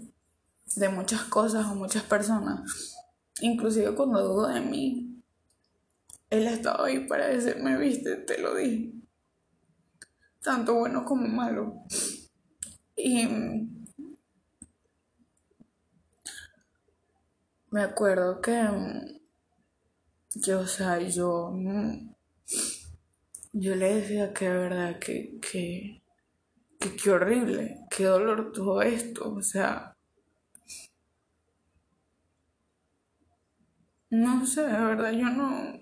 de 0.75 0.89
muchas 0.89 1.25
cosas 1.25 1.67
o 1.67 1.75
muchas 1.75 2.01
personas. 2.01 2.97
Inclusive 3.39 3.93
cuando 3.93 4.27
dudo 4.27 4.47
de 4.47 4.61
mí, 4.61 5.23
él 6.31 6.47
ha 6.47 6.53
estado 6.53 6.85
ahí 6.85 7.07
para 7.07 7.27
decirme, 7.27 7.77
viste, 7.77 8.15
te 8.15 8.41
lo 8.41 8.55
dije. 8.55 8.93
Tanto 10.41 10.73
bueno 10.73 11.05
como 11.05 11.27
malo. 11.27 11.83
Y 12.95 13.27
me 17.69 17.83
acuerdo 17.83 18.41
que, 18.41 19.21
yo, 20.33 20.61
o 20.61 20.67
sea, 20.67 20.97
yo, 20.97 21.53
yo 23.53 23.75
le 23.75 23.95
decía 23.95 24.33
que 24.33 24.49
de 24.49 24.57
verdad 24.57 24.99
que, 24.99 25.39
que, 25.41 26.01
que 26.79 26.95
qué 26.95 27.09
horrible, 27.11 27.77
qué 27.89 28.05
dolor 28.05 28.51
todo 28.51 28.81
esto, 28.81 29.33
o 29.33 29.41
sea, 29.41 29.95
No 34.11 34.45
sé, 34.45 34.61
de 34.63 34.73
verdad, 34.73 35.11
yo 35.13 35.29
no. 35.29 35.79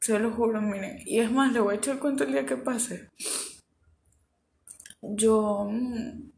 Se 0.00 0.18
lo 0.20 0.30
juro, 0.30 0.60
miren. 0.62 0.98
Y 1.04 1.18
es 1.18 1.32
más, 1.32 1.52
le 1.52 1.58
voy 1.60 1.74
a 1.74 1.78
echar 1.78 1.98
el 1.98 2.22
el 2.24 2.32
día 2.32 2.46
que 2.46 2.56
pase. 2.56 3.10
Yo. 5.02 5.66
Mm, 5.70 6.30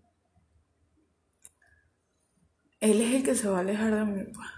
él 2.80 3.00
es 3.02 3.14
el 3.16 3.22
que 3.22 3.34
se 3.34 3.48
va 3.48 3.58
a 3.58 3.60
alejar 3.60 3.94
de 3.94 4.04
mí, 4.06 4.24
pues. 4.32 4.55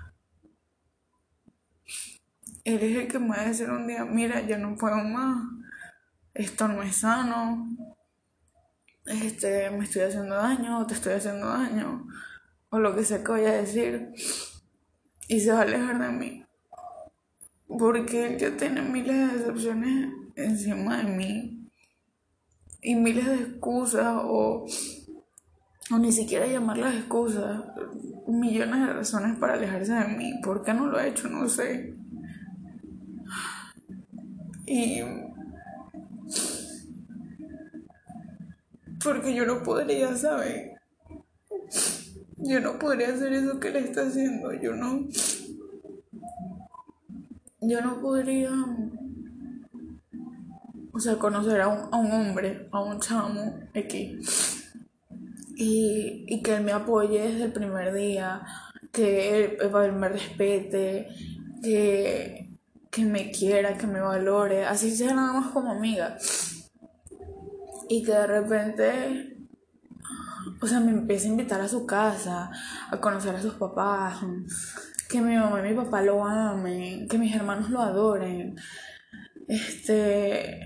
Él 2.68 2.82
es 2.82 2.96
el 2.96 3.08
que 3.08 3.18
me 3.18 3.28
va 3.30 3.40
a 3.40 3.48
decir 3.48 3.70
un 3.70 3.86
día: 3.86 4.04
Mira, 4.04 4.42
ya 4.42 4.58
no 4.58 4.76
puedo 4.76 4.96
más. 4.96 5.42
Esto 6.34 6.68
no 6.68 6.82
es 6.82 6.96
sano. 6.96 7.66
Este, 9.06 9.70
me 9.70 9.84
estoy 9.84 10.02
haciendo 10.02 10.34
daño, 10.34 10.86
te 10.86 10.92
estoy 10.92 11.14
haciendo 11.14 11.46
daño 11.46 12.06
o 12.70 12.78
lo 12.78 12.94
que 12.94 13.04
sea 13.04 13.24
que 13.24 13.32
vaya 13.32 13.50
a 13.50 13.62
decir 13.62 14.12
y 15.28 15.40
se 15.40 15.50
va 15.50 15.60
a 15.60 15.62
alejar 15.62 15.98
de 15.98 16.10
mí. 16.10 16.44
Porque 17.66 18.26
él 18.26 18.38
ya 18.38 18.56
tiene 18.56 18.82
miles 18.82 19.16
de 19.16 19.38
decepciones 19.38 20.12
encima 20.36 20.98
de 20.98 21.04
mí 21.04 21.70
y 22.82 22.94
miles 22.94 23.26
de 23.26 23.34
excusas 23.34 24.14
o, 24.24 24.66
o 25.90 25.98
ni 25.98 26.12
siquiera 26.12 26.46
llamarlas 26.46 26.94
excusas, 26.96 27.62
millones 28.26 28.86
de 28.86 28.92
razones 28.92 29.38
para 29.38 29.54
alejarse 29.54 29.92
de 29.92 30.08
mí. 30.08 30.40
¿Por 30.42 30.62
qué 30.62 30.74
no 30.74 30.86
lo 30.86 30.98
ha 30.98 31.06
hecho? 31.06 31.28
No 31.28 31.48
sé. 31.48 31.97
Y 34.70 35.02
porque 39.02 39.34
yo 39.34 39.46
no 39.46 39.62
podría, 39.62 40.14
¿sabes? 40.16 40.72
Yo 42.36 42.60
no 42.60 42.78
podría 42.78 43.08
hacer 43.08 43.32
eso 43.32 43.58
que 43.58 43.68
él 43.68 43.76
está 43.76 44.02
haciendo. 44.02 44.52
Yo 44.52 44.74
no. 44.74 45.06
Yo 47.60 47.80
no 47.80 48.00
podría. 48.00 48.50
O 50.92 51.00
sea, 51.00 51.16
conocer 51.18 51.60
a 51.60 51.68
un, 51.68 51.94
a 51.94 51.96
un 51.98 52.10
hombre, 52.12 52.68
a 52.72 52.82
un 52.82 53.00
chamo 53.00 53.60
X. 53.74 54.64
Y, 55.56 56.24
y 56.28 56.42
que 56.42 56.56
él 56.56 56.64
me 56.64 56.72
apoye 56.72 57.20
desde 57.20 57.44
el 57.44 57.52
primer 57.52 57.92
día. 57.92 58.42
Que 58.92 59.58
él, 59.60 59.92
me 59.92 60.08
respete. 60.08 61.08
Que, 61.62 62.47
que 62.90 63.04
me 63.04 63.30
quiera, 63.30 63.76
que 63.76 63.86
me 63.86 64.00
valore. 64.00 64.64
Así 64.64 64.94
sea 64.96 65.14
nada 65.14 65.32
más 65.32 65.52
como 65.52 65.72
amiga. 65.72 66.16
Y 67.88 68.02
que 68.02 68.12
de 68.12 68.26
repente 68.26 69.38
o 70.60 70.66
sea, 70.66 70.80
me 70.80 70.90
empieza 70.90 71.26
a 71.26 71.30
invitar 71.30 71.60
a 71.60 71.68
su 71.68 71.86
casa, 71.86 72.50
a 72.90 73.00
conocer 73.00 73.34
a 73.34 73.42
sus 73.42 73.54
papás, 73.54 74.18
que 75.08 75.20
mi 75.20 75.36
mamá 75.36 75.60
y 75.60 75.70
mi 75.70 75.74
papá 75.74 76.02
lo 76.02 76.24
amen, 76.24 77.08
que 77.08 77.18
mis 77.18 77.34
hermanos 77.34 77.70
lo 77.70 77.80
adoren. 77.80 78.56
Este. 79.46 80.60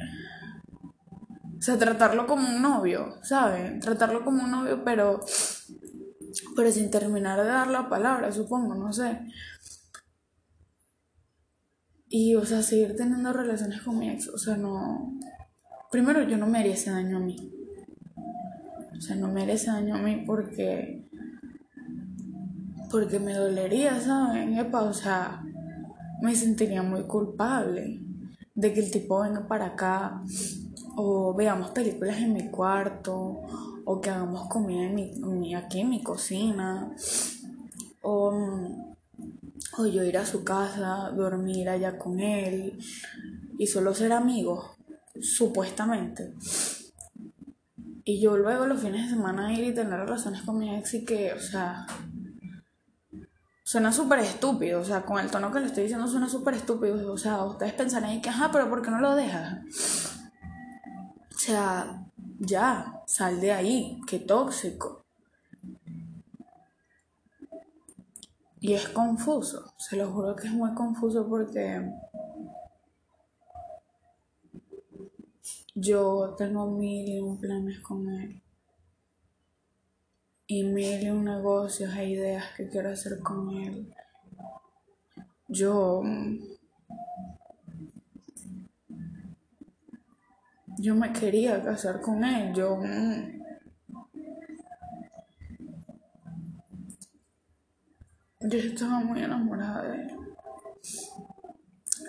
O 1.58 1.62
sea, 1.62 1.78
tratarlo 1.78 2.26
como 2.26 2.48
un 2.48 2.60
novio, 2.60 3.18
¿saben? 3.22 3.78
Tratarlo 3.80 4.24
como 4.24 4.42
un 4.44 4.50
novio, 4.50 4.82
pero. 4.84 5.20
Pero 6.56 6.72
sin 6.72 6.90
terminar 6.90 7.38
de 7.40 7.46
dar 7.46 7.68
la 7.68 7.88
palabra, 7.88 8.32
supongo, 8.32 8.74
no 8.74 8.92
sé. 8.92 9.20
Y, 12.14 12.34
o 12.34 12.44
sea, 12.44 12.62
seguir 12.62 12.94
teniendo 12.94 13.32
relaciones 13.32 13.80
con 13.80 13.98
mi 13.98 14.10
ex, 14.10 14.28
o 14.28 14.36
sea, 14.36 14.54
no. 14.54 15.18
Primero, 15.90 16.22
yo 16.22 16.36
no 16.36 16.46
me 16.46 16.58
haría 16.58 16.74
ese 16.74 16.90
daño 16.90 17.16
a 17.16 17.20
mí. 17.20 17.50
O 18.94 19.00
sea, 19.00 19.16
no 19.16 19.28
merece 19.28 19.68
daño 19.70 19.94
a 19.94 19.98
mí 19.98 20.22
porque. 20.26 21.08
Porque 22.90 23.18
me 23.18 23.32
dolería, 23.32 23.98
¿saben? 23.98 24.58
Epa, 24.58 24.82
o 24.82 24.92
sea, 24.92 25.42
me 26.20 26.34
sentiría 26.34 26.82
muy 26.82 27.04
culpable 27.04 28.02
de 28.54 28.74
que 28.74 28.80
el 28.80 28.90
tipo 28.90 29.20
venga 29.20 29.48
para 29.48 29.68
acá 29.68 30.22
o 30.96 31.32
veamos 31.32 31.70
películas 31.70 32.18
en 32.18 32.34
mi 32.34 32.50
cuarto 32.50 33.40
o 33.86 34.00
que 34.02 34.10
hagamos 34.10 34.50
comida 34.50 34.82
en 34.82 34.94
mi, 35.40 35.54
aquí 35.54 35.80
en 35.80 35.88
mi 35.88 36.02
cocina 36.02 36.94
o, 38.02 38.91
o 39.78 39.86
yo 39.86 40.04
ir 40.04 40.18
a 40.18 40.26
su 40.26 40.44
casa, 40.44 41.10
dormir 41.16 41.68
allá 41.68 41.98
con 41.98 42.20
él 42.20 42.78
y 43.58 43.66
solo 43.66 43.94
ser 43.94 44.12
amigos, 44.12 44.76
supuestamente. 45.20 46.34
Y 48.04 48.20
yo 48.20 48.36
luego 48.36 48.66
los 48.66 48.80
fines 48.80 49.04
de 49.04 49.10
semana 49.10 49.52
ir 49.52 49.64
y 49.64 49.74
tener 49.74 50.00
relaciones 50.00 50.42
con 50.42 50.58
mi 50.58 50.74
ex 50.74 50.94
y 50.94 51.04
que, 51.04 51.32
o 51.32 51.40
sea, 51.40 51.86
suena 53.62 53.92
súper 53.92 54.18
estúpido, 54.18 54.80
o 54.80 54.84
sea, 54.84 55.02
con 55.02 55.18
el 55.18 55.30
tono 55.30 55.52
que 55.52 55.60
le 55.60 55.66
estoy 55.66 55.84
diciendo 55.84 56.08
suena 56.08 56.28
súper 56.28 56.54
estúpido, 56.54 57.12
o 57.12 57.16
sea, 57.16 57.44
ustedes 57.44 57.72
pensarán 57.72 58.20
que, 58.20 58.28
ajá, 58.28 58.50
pero 58.52 58.68
¿por 58.68 58.82
qué 58.82 58.90
no 58.90 59.00
lo 59.00 59.14
dejas? 59.14 59.60
O 61.34 61.38
sea, 61.38 62.04
ya, 62.38 63.02
sal 63.06 63.40
de 63.40 63.52
ahí, 63.52 64.00
qué 64.06 64.18
tóxico. 64.18 65.01
Y 68.62 68.74
es 68.74 68.88
confuso, 68.88 69.74
se 69.76 69.96
lo 69.96 70.10
juro 70.10 70.34
que 70.36 70.46
es 70.46 70.52
muy 70.52 70.72
confuso 70.72 71.28
porque 71.28 71.92
Yo 75.74 76.34
tengo 76.36 76.70
mil 76.70 77.08
y 77.08 77.18
un 77.18 77.40
planes 77.40 77.80
con 77.80 78.08
él. 78.08 78.40
Y 80.46 80.64
mil 80.64 81.02
y 81.02 81.10
un 81.10 81.24
negocios 81.24 81.92
e 81.96 82.10
ideas 82.10 82.44
que 82.56 82.68
quiero 82.68 82.90
hacer 82.90 83.20
con 83.20 83.50
él. 83.56 83.94
Yo. 85.48 86.02
Yo 90.78 90.94
me 90.94 91.12
quería 91.12 91.62
casar 91.62 92.00
con 92.00 92.22
él. 92.22 92.52
Yo. 92.54 92.78
Yo 98.52 98.58
estaba 98.58 99.00
muy 99.00 99.22
enamorada 99.22 99.82
de 99.82 100.02
él. 100.02 100.10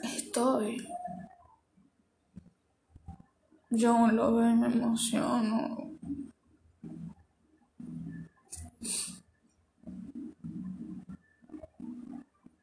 Estoy. 0.03 0.85
Yo 3.69 4.07
lo 4.09 4.35
veo 4.35 4.49
y 4.49 4.55
me 4.55 4.67
emociono. 4.67 5.97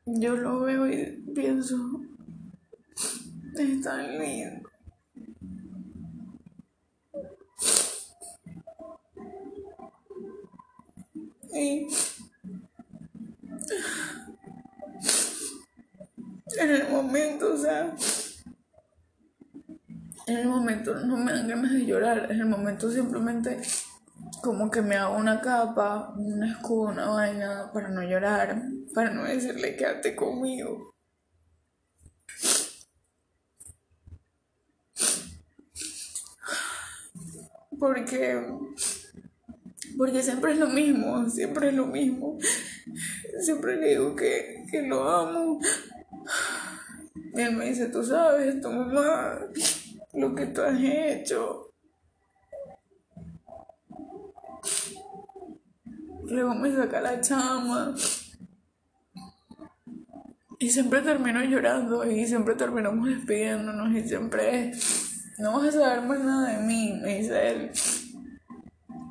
Yo 0.05 0.37
lo 0.37 0.61
veo 0.61 0.87
y 0.87 1.33
pienso, 1.35 2.03
es 3.57 3.81
tan 3.81 4.19
lindo. 4.19 4.69
Y 11.55 11.87
en 16.59 16.71
el 16.71 16.89
momento, 16.89 17.55
o 17.55 17.57
sea, 17.57 17.95
en 20.27 20.37
el 20.37 20.49
momento 20.49 20.95
no 20.95 21.17
me 21.17 21.33
dan 21.33 21.49
ganas 21.49 21.73
de 21.73 21.87
llorar, 21.87 22.31
en 22.31 22.41
el 22.41 22.47
momento 22.47 22.91
simplemente 22.91 23.61
como 24.43 24.71
que 24.71 24.83
me 24.83 24.97
hago 24.97 25.17
una 25.17 25.41
capa, 25.41 26.15
un 26.17 26.45
escudo, 26.45 26.91
una 26.91 27.09
vaina 27.09 27.71
para 27.73 27.89
no 27.89 28.03
llorar, 28.03 28.63
para 28.95 29.11
no 29.11 29.25
decirle 29.25 29.77
quédate 29.77 30.15
conmigo. 30.15 30.95
Porque 37.79 38.47
porque 39.97 40.23
siempre 40.23 40.53
es 40.53 40.59
lo 40.59 40.69
mismo, 40.69 41.29
siempre 41.29 41.69
es 41.69 41.75
lo 41.75 41.87
mismo. 41.87 42.39
Siempre 43.41 43.77
le 43.77 43.89
digo 43.91 44.15
que, 44.15 44.65
que 44.71 44.83
lo 44.83 45.09
amo. 45.09 45.61
Y 47.35 47.41
él 47.41 47.57
me 47.57 47.67
dice, 47.67 47.87
tú 47.87 48.05
sabes, 48.05 48.61
tu 48.61 48.71
mamá, 48.71 49.39
lo 50.15 50.35
que 50.35 50.47
tú 50.47 50.63
has 50.63 50.81
hecho. 50.81 51.73
Luego 56.25 56.55
me 56.55 56.73
saca 56.75 57.01
la 57.01 57.21
chama. 57.21 57.95
Y 60.59 60.71
siempre 60.71 61.01
termino 61.01 61.43
llorando 61.43 62.05
y 62.05 62.27
siempre 62.27 62.55
terminamos 62.55 63.09
despidiéndonos 63.09 63.97
y 63.97 64.07
siempre 64.07 64.73
no 65.39 65.55
vas 65.55 65.69
a 65.69 65.73
saber 65.73 66.03
más 66.03 66.21
nada 66.21 66.59
de 66.59 66.67
mí, 66.67 67.01
me 67.03 67.19
dice 67.19 67.49
él. 67.49 67.71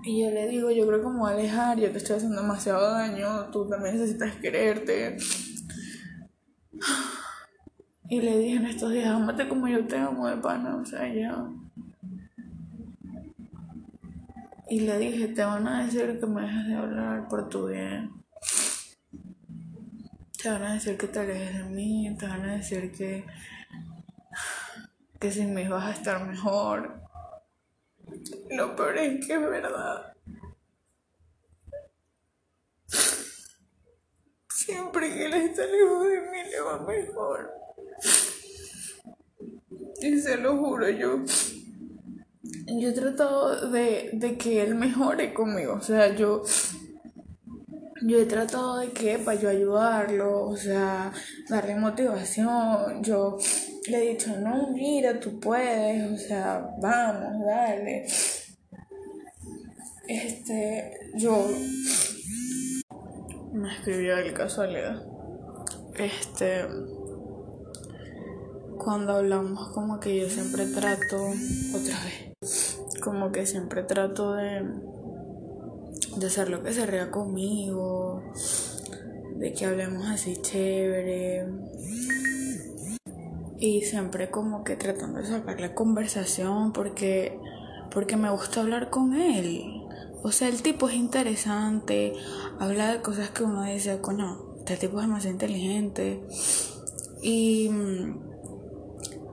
Y 0.09 0.23
yo 0.23 0.31
le 0.31 0.47
digo, 0.47 0.71
yo 0.71 0.87
creo 0.87 1.03
que 1.03 1.07
me 1.07 1.29
alejar, 1.29 1.77
yo 1.77 1.91
te 1.91 1.99
estoy 1.99 2.15
haciendo 2.15 2.41
demasiado 2.41 2.93
daño, 2.93 3.45
tú 3.51 3.69
también 3.69 3.95
necesitas 3.95 4.33
quererte. 4.37 5.17
Y 8.09 8.19
le 8.19 8.39
dije 8.39 8.55
en 8.55 8.65
estos 8.65 8.91
días, 8.91 9.05
amate 9.05 9.47
como 9.47 9.67
yo 9.67 9.85
te 9.85 9.97
amo 9.97 10.27
de 10.27 10.37
pana, 10.37 10.77
o 10.77 10.83
sea, 10.83 11.07
ya. 11.13 11.47
Y 14.67 14.79
le 14.79 14.97
dije, 14.97 15.27
te 15.27 15.43
van 15.43 15.67
a 15.67 15.85
decir 15.85 16.19
que 16.19 16.25
me 16.25 16.41
dejes 16.41 16.65
de 16.65 16.73
hablar 16.73 17.27
por 17.27 17.47
tu 17.47 17.67
bien. 17.67 18.09
Te 20.41 20.49
van 20.49 20.63
a 20.63 20.73
decir 20.73 20.97
que 20.97 21.05
te 21.05 21.19
alejes 21.19 21.55
de 21.55 21.63
mí, 21.65 22.15
te 22.17 22.25
van 22.25 22.49
a 22.49 22.55
decir 22.55 22.91
que, 22.91 23.27
que 25.19 25.31
sin 25.31 25.53
mí 25.53 25.67
vas 25.67 25.85
a 25.85 25.91
estar 25.91 26.25
mejor. 26.25 26.99
Lo 28.49 28.75
peor 28.75 28.97
es 28.97 29.25
que 29.25 29.33
es 29.33 29.41
verdad. 29.41 30.13
Siempre 34.49 35.13
que 35.13 35.25
él 35.25 35.33
está 35.33 35.65
lejos 35.65 36.07
de 36.07 36.21
mí 36.21 36.51
le 36.51 36.59
va 36.61 36.79
mejor. 36.79 37.51
Y 40.01 40.19
se 40.19 40.37
lo 40.37 40.57
juro, 40.57 40.89
yo 40.89 41.23
yo 42.77 42.89
he 42.89 42.93
tratado 42.93 43.69
de, 43.69 44.11
de, 44.13 44.37
que 44.37 44.61
él 44.61 44.75
mejore 44.75 45.33
conmigo. 45.33 45.73
O 45.73 45.81
sea, 45.81 46.15
yo, 46.15 46.43
yo 48.01 48.19
he 48.19 48.25
tratado 48.25 48.77
de 48.77 48.89
que 48.89 49.17
para 49.19 49.39
yo 49.39 49.49
ayudarlo, 49.49 50.45
o 50.45 50.57
sea, 50.57 51.11
darle 51.49 51.75
motivación. 51.75 53.03
Yo 53.03 53.37
le 53.89 53.97
he 53.97 54.09
dicho, 54.11 54.35
no, 54.37 54.71
mira, 54.71 55.19
tú 55.19 55.39
puedes, 55.39 56.11
o 56.11 56.17
sea, 56.17 56.69
vamos, 56.81 57.45
dale. 57.45 58.05
Este, 60.09 60.91
yo 61.17 61.45
me 63.53 63.71
escribió 63.71 64.17
el 64.17 64.33
casualidad. 64.33 65.03
Este, 65.93 66.65
cuando 68.79 69.13
hablamos, 69.13 69.69
como 69.69 69.99
que 69.99 70.19
yo 70.19 70.27
siempre 70.27 70.65
trato, 70.65 71.15
otra 71.75 71.95
vez, 72.03 72.81
como 73.03 73.31
que 73.31 73.45
siempre 73.45 73.83
trato 73.83 74.33
de, 74.33 74.63
de 76.17 76.25
hacer 76.25 76.49
lo 76.49 76.63
que 76.63 76.73
se 76.73 76.87
ría 76.87 77.11
conmigo, 77.11 78.23
de 79.35 79.53
que 79.53 79.67
hablemos 79.67 80.07
así 80.07 80.41
chévere 80.41 81.45
y 83.59 83.81
siempre 83.81 84.31
como 84.31 84.63
que 84.63 84.75
tratando 84.75 85.19
de 85.19 85.27
sacar 85.27 85.59
la 85.61 85.75
conversación 85.75 86.73
porque, 86.73 87.37
porque 87.91 88.17
me 88.17 88.31
gusta 88.31 88.61
hablar 88.61 88.89
con 88.89 89.13
él. 89.13 89.78
O 90.21 90.31
sea, 90.31 90.49
el 90.49 90.61
tipo 90.61 90.89
es 90.89 90.95
interesante, 90.95 92.13
habla 92.59 92.93
de 92.93 93.01
cosas 93.01 93.29
que 93.29 93.43
uno 93.43 93.63
dice, 93.63 93.99
coño, 94.01 94.49
este 94.59 94.87
tipo 94.87 94.99
es 94.99 95.07
demasiado 95.07 95.33
inteligente. 95.33 96.21
Y, 97.21 97.69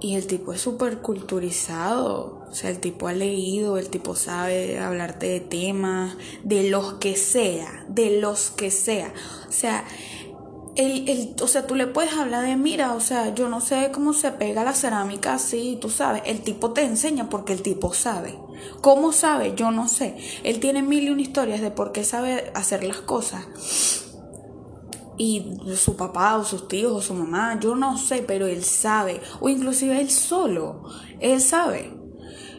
y 0.00 0.14
el 0.14 0.26
tipo 0.26 0.52
es 0.52 0.60
súper 0.60 0.98
culturizado. 0.98 2.44
O 2.48 2.54
sea, 2.54 2.70
el 2.70 2.78
tipo 2.78 3.08
ha 3.08 3.12
leído, 3.12 3.76
el 3.76 3.90
tipo 3.90 4.14
sabe 4.14 4.78
hablarte 4.78 5.26
de 5.26 5.40
temas, 5.40 6.16
de 6.42 6.70
los 6.70 6.94
que 6.94 7.16
sea, 7.16 7.84
de 7.88 8.20
los 8.20 8.50
que 8.50 8.70
sea. 8.70 9.12
O 9.48 9.52
sea, 9.52 9.84
el, 10.76 11.08
el, 11.08 11.34
o 11.42 11.48
sea, 11.48 11.66
tú 11.66 11.74
le 11.74 11.86
puedes 11.86 12.12
hablar 12.12 12.44
de, 12.44 12.56
mira, 12.56 12.92
o 12.92 13.00
sea, 13.00 13.34
yo 13.34 13.48
no 13.48 13.60
sé 13.60 13.90
cómo 13.92 14.12
se 14.12 14.30
pega 14.32 14.62
la 14.62 14.74
cerámica 14.74 15.34
así, 15.34 15.78
tú 15.80 15.88
sabes. 15.88 16.22
El 16.26 16.42
tipo 16.42 16.72
te 16.72 16.84
enseña 16.84 17.30
porque 17.30 17.54
el 17.54 17.62
tipo 17.62 17.94
sabe. 17.94 18.38
¿Cómo 18.82 19.12
sabe? 19.12 19.54
Yo 19.56 19.70
no 19.70 19.88
sé. 19.88 20.16
Él 20.44 20.60
tiene 20.60 20.82
mil 20.82 21.04
y 21.04 21.10
una 21.10 21.22
historias 21.22 21.62
de 21.62 21.70
por 21.70 21.92
qué 21.92 22.04
sabe 22.04 22.50
hacer 22.54 22.84
las 22.84 22.98
cosas. 22.98 23.46
Y 25.16 25.56
su 25.76 25.96
papá 25.96 26.36
o 26.36 26.44
sus 26.44 26.68
tíos 26.68 26.92
o 26.92 27.00
su 27.00 27.14
mamá, 27.14 27.58
yo 27.58 27.74
no 27.74 27.96
sé, 27.96 28.22
pero 28.22 28.46
él 28.46 28.62
sabe. 28.62 29.22
O 29.40 29.48
inclusive 29.48 29.98
él 29.98 30.10
solo, 30.10 30.82
él 31.20 31.40
sabe. 31.40 31.90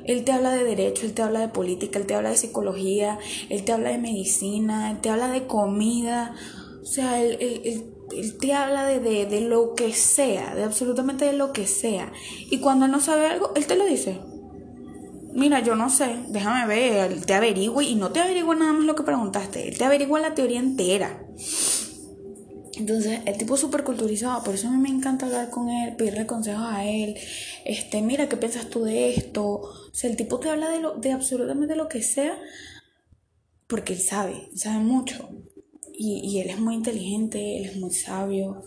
Él 0.06 0.23
te 0.23 0.32
habla 0.32 0.51
de 0.51 0.63
derecho, 0.63 1.06
él 1.06 1.13
te 1.13 1.21
habla 1.21 1.41
de 1.41 1.49
política, 1.49 1.99
él 1.99 2.08
te 2.08 2.15
habla 2.15 2.30
de 2.30 2.38
psicología, 2.38 3.19
él 3.49 3.63
te 3.63 3.73
habla 3.73 3.89
de 3.89 3.99
medicina, 3.99 4.89
él 4.89 5.01
te 5.01 5.10
habla 5.12 5.27
de 5.27 5.45
comida. 5.45 6.34
O 6.82 6.86
sea, 6.86 7.21
él, 7.21 7.38
él 7.41 7.62
él 7.65 7.96
te 8.39 8.54
habla 8.54 8.86
de, 8.86 9.00
de, 9.00 9.26
de, 9.26 9.41
lo 9.41 9.76
que 9.76 9.93
sea, 9.93 10.56
de 10.56 10.63
absolutamente 10.63 11.26
de 11.26 11.34
lo 11.34 11.52
que 11.54 11.67
sea. 11.67 12.12
Y 12.50 12.60
cuando 12.60 12.86
él 12.86 12.91
no 12.91 13.00
sabe 13.00 13.28
algo, 13.28 13.52
él 13.56 13.65
te 13.65 13.76
lo 13.76 13.86
dice. 13.86 14.20
Mira, 15.34 15.60
yo 15.60 15.76
no 15.76 15.89
sé, 15.89 16.17
déjame 16.30 16.65
ver, 16.65 17.12
él 17.12 17.26
te 17.26 17.34
averigua 17.34 17.84
y 17.84 17.96
no 17.96 18.12
te 18.12 18.20
averigua 18.20 18.56
nada 18.56 18.74
más 18.74 18.86
lo 18.86 18.96
que 18.96 19.04
preguntaste, 19.04 19.67
él 19.67 19.78
te 19.78 19.86
averigua 19.86 20.20
la 20.20 20.34
teoría 20.34 20.60
entera. 20.60 21.22
Entonces, 22.78 23.22
el 23.26 23.38
tipo 23.38 23.56
es 23.56 23.62
súper 23.62 23.84
culturizado, 23.84 24.43
por 24.43 24.54
eso 24.54 24.67
a 24.67 24.72
mí 24.72 24.78
me 24.78 24.89
encanta 24.89 25.26
hablar 25.26 25.50
con 25.50 25.70
él, 25.70 25.96
pedirle 25.96 26.28
consejos 26.28 26.65
a 26.67 26.86
él. 26.86 27.15
Este, 27.65 28.02
mira, 28.02 28.30
¿qué 28.30 28.38
piensas 28.38 28.70
tú 28.70 28.84
de 28.84 29.15
esto? 29.15 29.46
O 29.46 29.93
sea, 29.93 30.10
el 30.10 30.15
tipo 30.15 30.39
te 30.39 30.50
habla 30.50 30.70
de, 30.70 30.80
lo, 30.80 30.96
de 30.96 31.12
absolutamente 31.12 31.76
lo 31.76 31.88
que 31.88 32.04
sea, 32.04 32.38
porque 33.67 33.93
él 33.93 34.00
sabe, 34.00 34.50
sabe 34.56 34.80
mucho. 34.80 35.30
Y, 35.97 36.21
y, 36.23 36.41
él 36.41 36.49
es 36.49 36.60
muy 36.60 36.75
inteligente, 36.75 37.57
él 37.57 37.65
es 37.65 37.77
muy 37.77 37.91
sabio. 37.91 38.63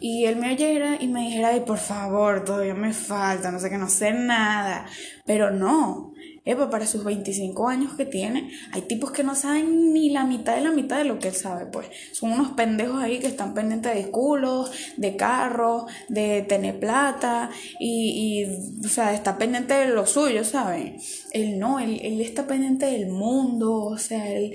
Y 0.00 0.24
él 0.26 0.36
me 0.36 0.52
oyera 0.52 0.96
y 1.00 1.08
me 1.08 1.22
dijera, 1.22 1.48
ay, 1.48 1.60
por 1.60 1.78
favor, 1.78 2.44
todavía 2.44 2.74
me 2.74 2.92
falta, 2.92 3.50
no 3.50 3.60
sé 3.60 3.70
que 3.70 3.78
no 3.78 3.88
sé 3.88 4.12
nada. 4.12 4.86
Pero 5.24 5.50
no, 5.50 6.12
Epa, 6.48 6.70
para 6.70 6.86
sus 6.86 7.04
25 7.04 7.68
años 7.68 7.92
que 7.92 8.06
tiene, 8.06 8.50
hay 8.72 8.80
tipos 8.80 9.10
que 9.10 9.22
no 9.22 9.34
saben 9.34 9.92
ni 9.92 10.08
la 10.08 10.24
mitad 10.24 10.56
de 10.56 10.62
la 10.62 10.70
mitad 10.70 10.96
de 10.96 11.04
lo 11.04 11.18
que 11.18 11.28
él 11.28 11.34
sabe, 11.34 11.66
pues. 11.66 11.88
Son 12.12 12.32
unos 12.32 12.52
pendejos 12.52 13.02
ahí 13.02 13.18
que 13.18 13.26
están 13.26 13.52
pendientes 13.52 13.94
de 13.94 14.10
culos, 14.10 14.70
de 14.96 15.14
carros, 15.14 15.84
de 16.08 16.40
tener 16.48 16.80
plata 16.80 17.50
y, 17.78 18.46
y, 18.46 18.86
o 18.86 18.88
sea, 18.88 19.12
está 19.12 19.36
pendiente 19.36 19.74
de 19.74 19.88
lo 19.88 20.06
suyo, 20.06 20.42
¿saben? 20.42 20.96
Él 21.32 21.58
no, 21.58 21.80
él, 21.80 22.00
él 22.02 22.18
está 22.22 22.46
pendiente 22.46 22.86
del 22.86 23.08
mundo, 23.08 23.84
o 23.84 23.98
sea, 23.98 24.32
él 24.32 24.54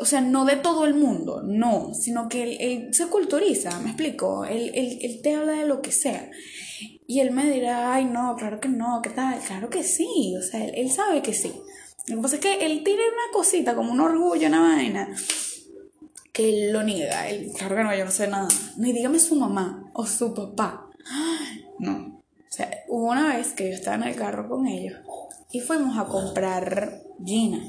o 0.00 0.04
sea, 0.04 0.20
no 0.20 0.44
de 0.44 0.56
todo 0.56 0.84
el 0.84 0.94
mundo, 0.94 1.42
no, 1.42 1.92
sino 1.94 2.28
que 2.28 2.56
él, 2.60 2.94
se 2.94 3.06
culturiza, 3.06 3.78
me 3.80 3.90
explico, 3.90 4.44
él, 4.44 4.70
él, 4.74 5.20
te 5.22 5.34
habla 5.34 5.52
de 5.52 5.66
lo 5.66 5.82
que 5.82 5.92
sea. 5.92 6.30
Y 7.06 7.20
él 7.20 7.30
me 7.30 7.50
dirá, 7.50 7.94
ay, 7.94 8.04
no, 8.04 8.36
claro 8.36 8.60
que 8.60 8.68
no, 8.68 9.00
¿qué 9.02 9.10
tal? 9.10 9.40
Claro 9.40 9.70
que 9.70 9.82
sí, 9.82 10.34
o 10.38 10.42
sea, 10.42 10.64
él, 10.64 10.90
sabe 10.90 11.22
que 11.22 11.32
sí. 11.32 11.52
Lo 12.06 12.16
que 12.16 12.22
pasa 12.22 12.36
es 12.36 12.42
que 12.42 12.66
él 12.66 12.82
tiene 12.84 13.02
una 13.02 13.32
cosita, 13.32 13.74
como 13.74 13.92
un 13.92 14.00
orgullo, 14.00 14.48
una 14.48 14.60
vaina, 14.60 15.08
que 16.32 16.48
él 16.48 16.72
lo 16.72 16.82
niega. 16.82 17.28
Él, 17.28 17.50
claro 17.56 17.76
que 17.76 17.84
no, 17.84 17.96
yo 17.96 18.04
no 18.04 18.10
sé 18.10 18.28
nada. 18.28 18.48
Ni 18.76 18.92
dígame 18.92 19.18
su 19.18 19.36
mamá 19.36 19.90
o 19.94 20.06
su 20.06 20.34
papá. 20.34 20.84
No. 21.80 22.20
O 22.26 22.50
sea, 22.50 22.68
hubo 22.88 23.10
una 23.10 23.36
vez 23.36 23.52
que 23.52 23.68
yo 23.68 23.74
estaba 23.74 23.94
en 23.94 24.02
el 24.02 24.16
carro 24.16 24.48
con 24.48 24.66
ellos 24.66 24.98
y 25.52 25.60
fuimos 25.60 25.96
a 25.96 26.06
comprar 26.06 27.04
Gina. 27.24 27.62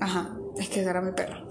Ajá, 0.00 0.39
es 0.56 0.68
que 0.68 0.80
era 0.80 1.00
mi 1.00 1.12
perro. 1.12 1.46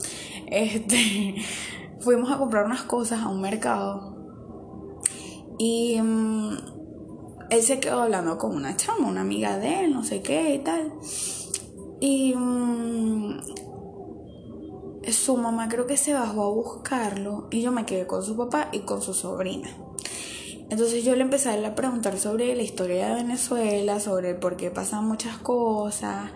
Este, 0.48 1.36
fuimos 2.00 2.32
a 2.32 2.38
comprar 2.38 2.66
unas 2.66 2.84
cosas 2.84 3.22
a 3.22 3.30
un 3.30 3.42
mercado 3.42 4.16
y 5.58 6.00
mm, 6.02 6.58
él 7.50 7.64
se 7.64 7.80
quedó 7.80 8.02
hablando 8.02 8.38
con 8.38 8.56
una 8.56 8.76
chama, 8.78 9.08
una 9.08 9.22
amiga 9.22 9.58
de 9.58 9.86
él, 9.86 9.94
no 9.94 10.04
sé 10.04 10.22
qué 10.22 10.56
y 10.56 10.60
tal. 10.60 10.94
Y 12.00 12.34
mm, 12.36 13.40
su 15.12 15.38
mamá 15.38 15.68
creo 15.68 15.86
que 15.88 15.98
se 15.98 16.14
bajó 16.14 16.44
a 16.44 16.50
buscarlo 16.50 17.48
y 17.52 17.62
yo 17.62 17.72
me 17.72 17.86
quedé 17.86 18.08
con 18.08 18.24
su 18.24 18.38
papá 18.38 18.70
y 18.72 18.80
con 18.80 19.02
su 19.02 19.14
sobrina. 19.14 19.70
Entonces 20.70 21.04
yo 21.04 21.16
le 21.16 21.24
empecé 21.24 21.50
a 21.50 21.76
preguntar 21.76 22.18
sobre 22.20 22.56
la 22.56 22.62
historia 22.62 23.10
de 23.10 23.16
Venezuela, 23.16 24.00
sobre 24.00 24.36
por 24.36 24.56
qué 24.56 24.70
pasan 24.70 25.06
muchas 25.06 25.38
cosas, 25.38 26.32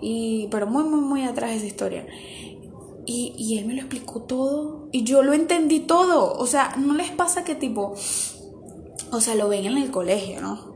y, 0.00 0.48
pero 0.50 0.66
muy, 0.66 0.84
muy, 0.84 1.00
muy 1.00 1.22
atrás 1.24 1.50
de 1.50 1.56
esa 1.56 1.66
historia. 1.66 2.06
Y, 3.06 3.34
y 3.36 3.58
él 3.58 3.66
me 3.66 3.74
lo 3.74 3.80
explicó 3.80 4.22
todo 4.22 4.88
y 4.92 5.04
yo 5.04 5.22
lo 5.22 5.32
entendí 5.32 5.80
todo. 5.80 6.34
O 6.34 6.46
sea, 6.46 6.76
no 6.76 6.94
les 6.94 7.10
pasa 7.10 7.44
que 7.44 7.54
tipo, 7.54 7.94
o 9.10 9.20
sea, 9.20 9.34
lo 9.34 9.48
ven 9.48 9.66
en 9.66 9.78
el 9.78 9.90
colegio, 9.90 10.40
¿no? 10.40 10.70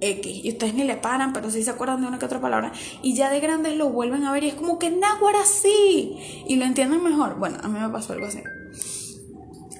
X. 0.00 0.44
Y 0.44 0.48
ustedes 0.50 0.74
ni 0.74 0.84
le 0.84 0.96
paran, 0.96 1.32
pero 1.32 1.50
sí 1.50 1.62
se 1.62 1.70
acuerdan 1.70 2.00
de 2.00 2.08
una 2.08 2.18
que 2.18 2.26
otra 2.26 2.40
palabra. 2.40 2.72
Y 3.02 3.14
ya 3.14 3.30
de 3.30 3.40
grandes 3.40 3.76
lo 3.76 3.90
vuelven 3.90 4.24
a 4.24 4.32
ver 4.32 4.44
y 4.44 4.48
es 4.48 4.54
como 4.54 4.78
que 4.78 4.90
náhuara 4.90 5.44
sí. 5.44 6.44
Y 6.46 6.56
lo 6.56 6.64
entienden 6.64 7.02
mejor. 7.02 7.38
Bueno, 7.38 7.58
a 7.62 7.68
mí 7.68 7.78
me 7.78 7.88
pasó 7.88 8.12
algo 8.12 8.26
así. 8.26 8.40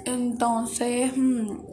Entonces, 0.05 1.17
mm, 1.17 1.70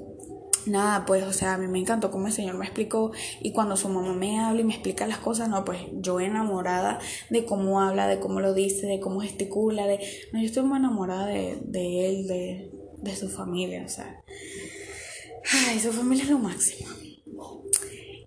nada, 0.67 1.05
pues, 1.05 1.23
o 1.23 1.33
sea, 1.33 1.53
a 1.53 1.57
mí 1.57 1.67
me 1.67 1.79
encantó 1.79 2.11
como 2.11 2.27
el 2.27 2.33
Señor 2.33 2.55
me 2.57 2.65
explicó. 2.65 3.11
Y 3.41 3.51
cuando 3.51 3.75
su 3.75 3.89
mamá 3.89 4.13
me 4.13 4.39
habla 4.39 4.61
y 4.61 4.63
me 4.63 4.73
explica 4.73 5.07
las 5.07 5.19
cosas, 5.19 5.49
no, 5.49 5.65
pues 5.65 5.79
yo 5.93 6.19
enamorada 6.19 6.99
de 7.29 7.45
cómo 7.45 7.81
habla, 7.81 8.07
de 8.07 8.19
cómo 8.19 8.39
lo 8.39 8.53
dice, 8.53 8.87
de 8.87 8.99
cómo 8.99 9.21
gesticula, 9.21 9.87
de. 9.87 9.99
No, 10.33 10.39
yo 10.39 10.45
estoy 10.45 10.63
muy 10.63 10.79
enamorada 10.79 11.27
de, 11.27 11.59
de 11.63 12.09
él, 12.09 12.27
de, 12.27 12.71
de 13.01 13.15
su 13.15 13.29
familia, 13.29 13.83
o 13.85 13.89
sea. 13.89 14.23
Ay, 15.69 15.79
su 15.79 15.91
familia 15.93 16.23
es 16.23 16.29
lo 16.29 16.39
máximo. 16.39 16.89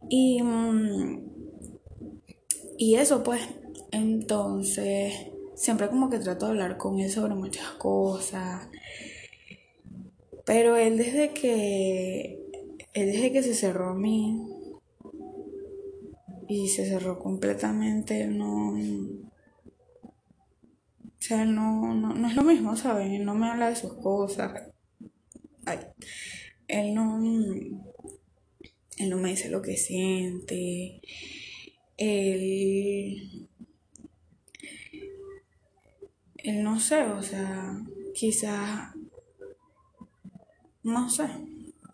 Y, 0.09 0.43
mm, 0.43 1.21
y 2.79 2.95
eso 2.97 3.23
pues, 3.23 3.43
entonces, 3.93 5.15
siempre 5.55 5.89
como 5.89 6.11
que 6.11 6.19
trato 6.19 6.47
de 6.47 6.53
hablar 6.53 6.77
con 6.79 6.99
él 6.99 7.11
sobre 7.11 7.35
muchas 7.35 7.69
cosas. 7.73 8.69
Pero 10.51 10.77
él 10.77 10.97
desde 10.97 11.33
que, 11.33 12.41
él 12.93 13.13
desde 13.13 13.31
que 13.31 13.41
se 13.41 13.55
cerró 13.55 13.91
a 13.91 13.95
mí 13.95 14.37
y 16.49 16.67
se 16.67 16.89
cerró 16.89 17.21
completamente, 17.21 18.27
no... 18.27 18.73
O 18.73 19.23
sea, 21.21 21.45
no, 21.45 21.95
no, 21.95 22.15
no 22.15 22.29
es 22.29 22.35
lo 22.35 22.43
mismo, 22.43 22.75
¿saben? 22.75 23.13
Él 23.13 23.25
no 23.25 23.37
me 23.37 23.49
habla 23.49 23.69
de 23.69 23.77
sus 23.77 23.93
cosas. 23.93 24.73
Ay, 25.67 25.79
él 26.67 26.95
no 26.95 27.21
él 28.99 29.09
no 29.09 29.19
me 29.19 29.31
dice 29.31 29.51
lo 29.51 29.63
que 29.63 29.77
siente, 29.77 31.01
él, 31.97 33.49
él 36.39 36.63
no 36.65 36.81
sé, 36.81 37.05
o 37.05 37.23
sea, 37.23 37.81
quizás, 38.15 38.97
no 40.83 41.11
sé, 41.11 41.29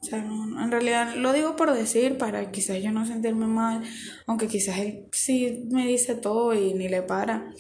o 0.01 0.05
sea, 0.05 0.19
en 0.19 0.71
realidad 0.71 1.17
lo 1.17 1.33
digo 1.33 1.57
por 1.57 1.73
decir, 1.73 2.19
para 2.19 2.51
quizás 2.53 2.83
yo 2.83 2.93
no 2.93 3.07
sentirme 3.07 3.47
mal, 3.47 3.83
aunque 4.27 4.47
quizás 4.47 4.79
él 4.79 5.09
sí 5.13 5.67
me 5.71 5.87
dice 5.87 6.15
todo 6.15 6.55
y 6.55 6.75
ni 6.75 6.89
le 6.89 7.03
para. 7.03 7.53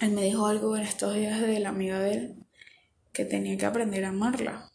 Él 0.00 0.12
me 0.12 0.24
dijo 0.24 0.46
algo 0.46 0.76
en 0.76 0.82
estos 0.82 1.14
días 1.14 1.40
de 1.40 1.58
la 1.60 1.70
amiga 1.70 2.00
de 2.00 2.12
él, 2.12 2.36
que 3.12 3.24
tenía 3.24 3.56
que 3.56 3.64
aprender 3.64 4.04
a 4.04 4.10
amarla, 4.10 4.70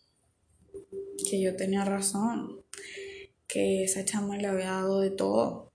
que 1.30 1.40
yo 1.40 1.56
tenía 1.56 1.86
razón, 1.86 2.64
que 3.48 3.84
esa 3.84 4.04
chama 4.04 4.38
le 4.38 4.48
había 4.48 4.72
dado 4.72 5.02
de 5.02 5.12
todo, 5.12 5.72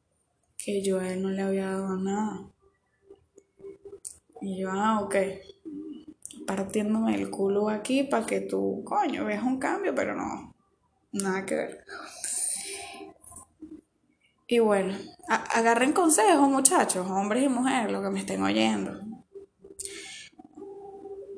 que 0.57 0.83
yo 0.83 0.99
a 0.99 1.13
él 1.13 1.23
no 1.23 1.31
le 1.31 1.43
había 1.43 1.67
dado 1.67 1.97
nada. 1.97 2.51
Y 4.41 4.61
yo, 4.61 4.71
ah, 4.73 5.01
ok, 5.01 5.15
partiéndome 6.47 7.15
el 7.15 7.31
culo 7.31 7.69
aquí 7.69 8.05
para 8.05 8.27
que 8.27 8.41
tú, 8.41 8.83
coño, 8.85 9.25
veas 9.25 9.43
un 9.43 9.59
cambio, 9.59 9.95
pero 9.95 10.15
no, 10.15 10.55
nada 11.13 11.45
que 11.45 11.55
ver. 11.55 11.85
Y 14.47 14.61
bueno, 14.61 14.97
agarren 15.29 15.93
consejos, 15.93 16.49
muchachos, 16.49 17.11
hombres 17.11 17.45
y 17.45 17.49
mujeres, 17.49 17.91
los 17.91 18.03
que 18.03 18.11
me 18.11 18.21
estén 18.21 18.43
oyendo. 18.43 19.01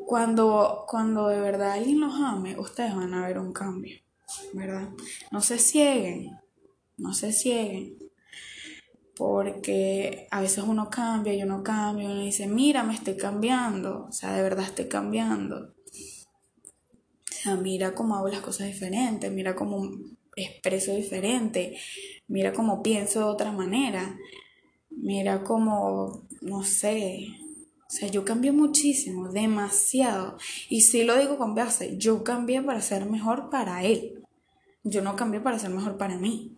Cuando, 0.07 0.85
cuando 0.87 1.29
de 1.29 1.41
verdad 1.41 1.73
alguien 1.73 2.01
los 2.01 2.15
ame, 2.15 2.59
ustedes 2.59 2.95
van 2.95 3.15
a 3.15 3.27
ver 3.27 3.39
un 3.39 3.53
cambio. 3.53 3.99
¿verdad? 4.53 4.91
No 5.31 5.41
se 5.41 5.59
cieguen, 5.59 6.39
no 6.97 7.15
se 7.15 7.33
cieguen, 7.33 7.99
porque 9.19 10.29
a 10.31 10.41
veces 10.41 10.63
uno 10.65 10.89
cambia 10.89 11.35
y 11.35 11.43
uno 11.43 11.65
cambia 11.65 12.05
y 12.05 12.13
uno 12.13 12.23
dice, 12.23 12.47
mira, 12.47 12.85
me 12.85 12.95
estoy 12.95 13.17
cambiando, 13.17 14.07
o 14.09 14.13
sea, 14.13 14.33
de 14.35 14.43
verdad 14.43 14.65
estoy 14.65 14.87
cambiando. 14.87 15.75
O 17.31 17.35
sea, 17.43 17.57
mira 17.57 17.95
cómo 17.95 18.15
hago 18.15 18.29
las 18.29 18.41
cosas 18.41 18.69
diferentes, 18.69 19.31
mira 19.33 19.57
cómo 19.57 19.91
expreso 20.37 20.95
diferente, 20.95 21.77
mira 22.29 22.53
cómo 22.53 22.81
pienso 22.81 23.19
de 23.19 23.25
otra 23.25 23.51
manera, 23.51 24.17
mira 24.91 25.43
cómo, 25.43 26.23
no 26.41 26.63
sé, 26.63 27.27
o 27.89 27.91
sea, 27.91 28.09
yo 28.09 28.25
cambié 28.25 28.53
muchísimo, 28.53 29.31
demasiado. 29.31 30.37
Y 30.69 30.83
sí 30.83 31.05
lo 31.05 31.19
digo 31.19 31.39
con 31.39 31.55
base, 31.55 31.97
yo 31.97 32.23
cambié 32.23 32.63
para 32.63 32.83
ser 32.83 33.07
mejor 33.07 33.51
para 33.51 33.83
él. 33.83 34.23
Yo 34.85 35.03
no 35.03 35.17
cambié 35.17 35.41
para 35.41 35.59
ser 35.59 35.71
mejor 35.71 35.97
para 35.97 36.19
mí. 36.19 36.58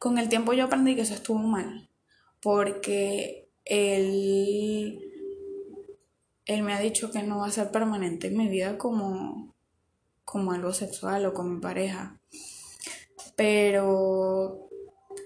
Con 0.00 0.16
el 0.16 0.30
tiempo 0.30 0.54
yo 0.54 0.64
aprendí 0.64 0.96
que 0.96 1.02
eso 1.02 1.12
estuvo 1.12 1.38
mal. 1.38 1.90
Porque 2.40 3.50
él, 3.66 4.98
él 6.46 6.62
me 6.62 6.72
ha 6.72 6.80
dicho 6.80 7.10
que 7.10 7.22
no 7.22 7.40
va 7.40 7.48
a 7.48 7.52
ser 7.52 7.70
permanente 7.70 8.28
en 8.28 8.38
mi 8.38 8.48
vida 8.48 8.78
como, 8.78 9.54
como 10.24 10.52
algo 10.52 10.72
sexual 10.72 11.26
o 11.26 11.34
con 11.34 11.54
mi 11.54 11.60
pareja. 11.60 12.18
Pero, 13.36 14.70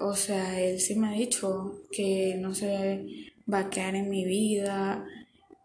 o 0.01 0.15
sea, 0.17 0.61
él 0.61 0.81
sí 0.81 0.97
me 0.97 1.07
ha 1.07 1.13
dicho 1.13 1.83
que 1.93 2.35
no 2.41 2.53
se 2.53 3.07
va 3.51 3.61
a 3.61 3.71
quedar 3.71 3.95
en 3.95 4.11
mi 4.11 4.25
vida, 4.25 5.07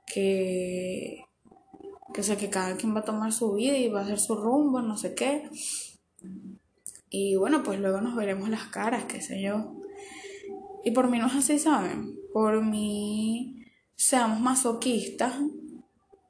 que, 0.06 1.26
que, 2.14 2.22
sé 2.22 2.38
que 2.38 2.52
cada 2.52 2.78
quien 2.78 2.96
va 2.96 3.00
a 3.00 3.06
tomar 3.06 3.34
su 3.34 3.54
vida 3.54 3.76
y 3.76 3.90
va 3.90 4.02
a 4.02 4.04
hacer 4.04 4.20
su 4.20 4.36
rumbo, 4.36 4.84
no 4.84 4.98
sé 4.98 5.16
qué. 5.16 5.50
Y 7.10 7.36
bueno, 7.36 7.64
pues 7.64 7.80
luego 7.80 8.02
nos 8.02 8.16
veremos 8.16 8.50
las 8.50 8.68
caras, 8.68 9.06
qué 9.06 9.22
sé 9.22 9.42
yo. 9.42 9.76
Y 10.84 10.92
por 10.92 11.10
mí 11.10 11.18
no 11.18 11.28
es 11.28 11.36
así, 11.36 11.60
¿saben? 11.60 12.18
Por 12.34 12.64
mí 12.64 13.66
seamos 13.96 14.40
masoquistas. 14.40 15.36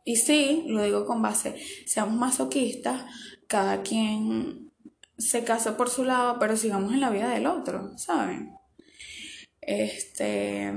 Y 0.06 0.15
sí, 0.15 0.63
lo 0.68 0.84
digo 0.84 1.06
con 1.06 1.22
base, 1.22 1.56
seamos 1.86 2.15
masoquistas, 2.15 3.06
cada 3.48 3.84
quien 3.84 4.72
se 5.18 5.44
casa 5.44 5.78
por 5.78 5.89
su 5.89 6.04
lado, 6.04 6.38
pero 6.39 6.56
sigamos 6.56 6.94
en 6.94 7.02
la 7.02 7.10
vida 7.10 7.30
del 7.30 7.46
otro, 7.46 7.98
¿saben? 7.98 8.54
Este 9.62 10.74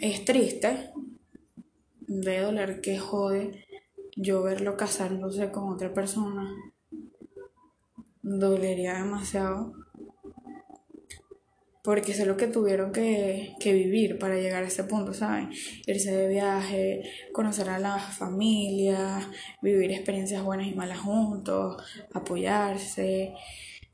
es 0.00 0.24
triste, 0.24 0.90
de 2.00 2.40
doler 2.40 2.80
que 2.80 2.98
jode 2.98 3.66
yo 4.16 4.42
verlo 4.42 4.76
casándose 4.76 5.50
con 5.50 5.72
otra 5.72 5.92
persona. 5.94 6.54
Dolería 8.28 8.94
demasiado. 8.94 9.72
Porque 11.82 12.12
sé 12.12 12.26
lo 12.26 12.36
que 12.36 12.48
tuvieron 12.48 12.92
que, 12.92 13.54
que, 13.58 13.72
vivir 13.72 14.18
para 14.18 14.36
llegar 14.36 14.62
a 14.62 14.66
ese 14.66 14.84
punto, 14.84 15.14
¿saben? 15.14 15.48
Irse 15.86 16.14
de 16.14 16.28
viaje, 16.28 17.02
conocer 17.32 17.70
a 17.70 17.78
las 17.78 18.18
familias, 18.18 19.26
vivir 19.62 19.90
experiencias 19.92 20.44
buenas 20.44 20.66
y 20.66 20.74
malas 20.74 20.98
juntos, 20.98 21.82
apoyarse, 22.12 23.32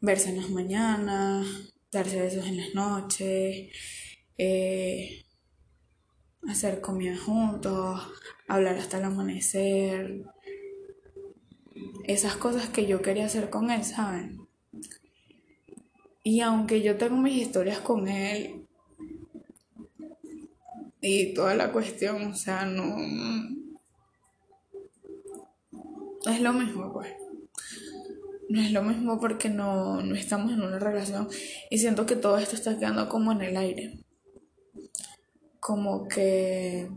verse 0.01 0.31
en 0.31 0.39
las 0.39 0.51
mañanas, 0.51 1.47
darse 1.93 2.21
besos 2.21 2.47
en 2.47 2.57
las 2.57 2.75
noches, 2.75 3.71
eh, 4.37 5.25
hacer 6.49 6.81
comida 6.81 7.17
juntos, 7.17 8.03
hablar 8.49 8.77
hasta 8.79 8.99
el 8.99 9.05
amanecer. 9.05 10.34
Esas 12.05 12.37
cosas 12.37 12.69
que 12.69 12.87
yo 12.87 13.03
quería 13.03 13.27
hacer 13.27 13.51
con 13.51 13.71
él, 13.71 13.85
¿saben? 13.85 14.47
Y 16.23 16.41
aunque 16.41 16.83
yo 16.83 16.97
tengo 16.97 17.17
mis 17.17 17.37
historias 17.37 17.81
con 17.81 18.09
él 18.09 18.67
y 21.01 21.35
toda 21.35 21.55
la 21.55 21.73
cuestión, 21.73 22.33
o 22.33 22.35
sea, 22.35 22.65
no... 22.65 22.97
Es 26.27 26.41
lo 26.41 26.53
mismo, 26.53 26.93
pues. 26.93 27.13
No 28.49 28.61
es 28.61 28.73
lo 28.73 28.83
mismo 28.83 29.21
porque 29.21 29.51
no, 29.51 30.03
no 30.03 30.15
estamos 30.15 30.53
en 30.53 30.63
una 30.63 30.79
relación 30.79 31.29
y 31.71 31.79
siento 31.79 32.07
que 32.07 32.17
todo 32.17 32.39
esto 32.39 32.57
está 32.57 32.79
quedando 32.79 33.09
como 33.09 33.33
en 33.33 33.43
el 33.43 33.57
aire 33.57 34.05
como 35.65 36.07
que 36.09 36.91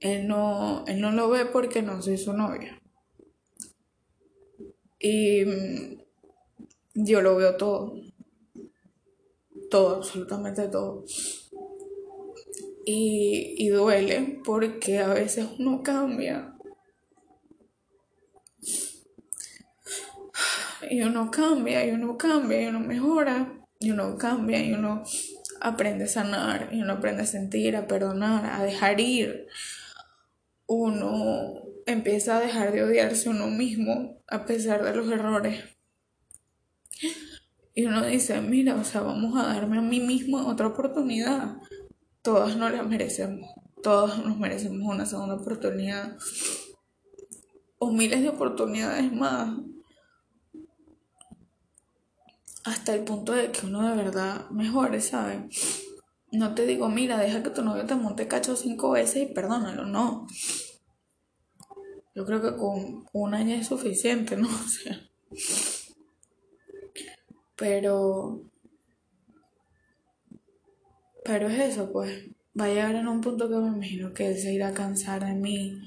él 0.00 0.28
no, 0.28 0.84
él 0.86 1.00
no 1.00 1.12
lo 1.12 1.30
ve 1.30 1.46
porque 1.46 1.80
no 1.80 2.02
soy 2.02 2.18
su 2.18 2.34
novia. 2.34 2.78
Y 4.98 5.44
mm, 5.44 5.98
yo 6.94 7.20
lo 7.20 7.36
veo 7.36 7.56
todo. 7.56 7.94
Todo, 9.70 9.96
absolutamente 9.96 10.68
todo. 10.68 11.04
Y, 12.84 13.54
y 13.58 13.68
duele 13.68 14.40
porque 14.44 14.98
a 14.98 15.12
veces 15.12 15.46
uno 15.58 15.82
cambia. 15.82 16.58
y 20.90 21.02
uno 21.02 21.30
cambia, 21.30 21.84
y 21.84 21.90
uno 21.90 22.16
cambia, 22.16 22.62
y 22.62 22.66
uno 22.66 22.80
mejora, 22.80 23.52
y 23.80 23.90
uno 23.90 24.16
cambia, 24.16 24.60
y 24.64 24.72
uno 24.72 25.02
aprende 25.60 26.04
a 26.04 26.08
sanar, 26.08 26.70
y 26.72 26.82
uno 26.82 26.94
aprende 26.94 27.22
a 27.22 27.26
sentir, 27.26 27.76
a 27.76 27.86
perdonar, 27.86 28.46
a 28.46 28.64
dejar 28.64 29.00
ir. 29.00 29.46
Uno 30.66 31.62
empieza 31.88 32.36
a 32.36 32.40
dejar 32.40 32.72
de 32.72 32.84
odiarse 32.84 33.28
uno 33.28 33.48
mismo 33.48 34.22
a 34.28 34.44
pesar 34.44 34.84
de 34.84 34.94
los 34.94 35.10
errores. 35.10 35.64
Y 37.74 37.86
uno 37.86 38.04
dice, 38.04 38.40
mira, 38.40 38.74
o 38.74 38.84
sea, 38.84 39.00
vamos 39.00 39.36
a 39.36 39.54
darme 39.54 39.78
a 39.78 39.82
mí 39.82 40.00
mismo 40.00 40.46
otra 40.46 40.66
oportunidad. 40.66 41.56
Todas 42.22 42.56
nos 42.56 42.72
la 42.72 42.82
merecemos. 42.82 43.48
Todos 43.82 44.24
nos 44.24 44.36
merecemos 44.38 44.82
una 44.82 45.06
segunda 45.06 45.36
oportunidad. 45.36 46.16
O 47.78 47.92
miles 47.92 48.20
de 48.20 48.28
oportunidades 48.28 49.12
más 49.12 49.56
hasta 52.64 52.94
el 52.94 53.04
punto 53.04 53.32
de 53.32 53.50
que 53.50 53.64
uno 53.64 53.88
de 53.88 53.96
verdad 53.96 54.50
mejore, 54.50 55.00
¿sabes? 55.00 55.84
No 56.30 56.54
te 56.54 56.66
digo, 56.66 56.88
mira, 56.90 57.18
deja 57.18 57.42
que 57.42 57.50
tu 57.50 57.62
novio 57.62 57.86
te 57.86 57.94
monte 57.94 58.28
cacho 58.28 58.56
cinco 58.56 58.90
veces 58.90 59.30
y 59.30 59.32
perdónalo, 59.32 59.86
no. 59.86 60.26
Yo 62.18 62.24
creo 62.24 62.42
que 62.42 62.56
con 62.56 63.06
un 63.12 63.32
año 63.32 63.54
es 63.54 63.68
suficiente, 63.68 64.36
¿no? 64.36 64.48
O 64.64 64.68
sea. 64.68 65.08
Pero. 67.54 68.42
Pero 71.24 71.46
es 71.48 71.60
eso, 71.60 71.92
pues. 71.92 72.24
Va 72.60 72.64
a 72.64 72.68
llegar 72.70 72.96
en 72.96 73.06
un 73.06 73.20
punto 73.20 73.48
que 73.48 73.54
me 73.54 73.68
imagino 73.68 74.12
que 74.12 74.26
él 74.26 74.36
se 74.36 74.52
irá 74.52 74.68
a 74.68 74.74
cansar 74.74 75.24
de 75.24 75.34
mí 75.34 75.80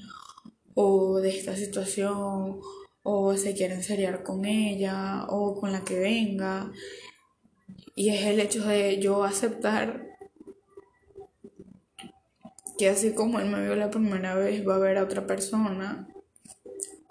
o 0.72 1.18
de 1.18 1.36
esta 1.36 1.54
situación 1.54 2.60
o 3.02 3.36
se 3.36 3.52
quiere 3.52 3.74
enseriar 3.74 4.22
con 4.22 4.46
ella 4.46 5.26
o 5.28 5.60
con 5.60 5.70
la 5.70 5.84
que 5.84 5.98
venga. 5.98 6.72
Y 7.94 8.08
es 8.08 8.24
el 8.24 8.40
hecho 8.40 8.66
de 8.66 8.98
yo 9.02 9.22
aceptar 9.22 10.16
que 12.78 12.88
así 12.88 13.12
como 13.12 13.38
él 13.38 13.50
me 13.50 13.62
vio 13.62 13.76
la 13.76 13.90
primera 13.90 14.34
vez 14.34 14.66
va 14.66 14.76
a 14.76 14.78
ver 14.78 14.96
a 14.96 15.04
otra 15.04 15.26
persona 15.26 16.08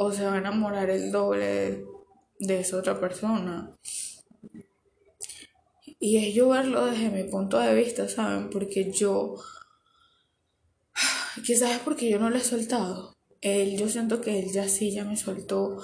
o 0.04 0.12
se 0.12 0.26
va 0.26 0.34
a 0.34 0.38
enamorar 0.40 0.90
el 0.90 1.12
doble 1.12 1.86
de, 2.40 2.60
esa 2.60 2.78
otra 2.78 3.00
persona. 3.00 3.76
Y 6.00 6.18
es 6.18 6.34
yo 6.34 6.50
verlo 6.50 6.86
desde 6.86 7.10
mi 7.10 7.24
punto 7.24 7.60
de 7.60 7.76
vista, 7.76 8.10
¿saben? 8.10 8.50
Porque 8.50 8.92
yo, 8.92 9.36
quizás 11.46 11.72
es 11.72 11.80
porque 11.80 12.10
yo 12.10 12.20
no 12.20 12.30
lo 12.30 12.38
he 12.38 12.42
soltado 12.42 13.12
él, 13.42 13.78
yo 13.78 13.90
siento 13.90 14.22
que 14.22 14.40
él 14.40 14.52
ya 14.52 14.68
sí, 14.70 14.92
ya 14.92 15.04
me 15.04 15.18
soltó. 15.18 15.78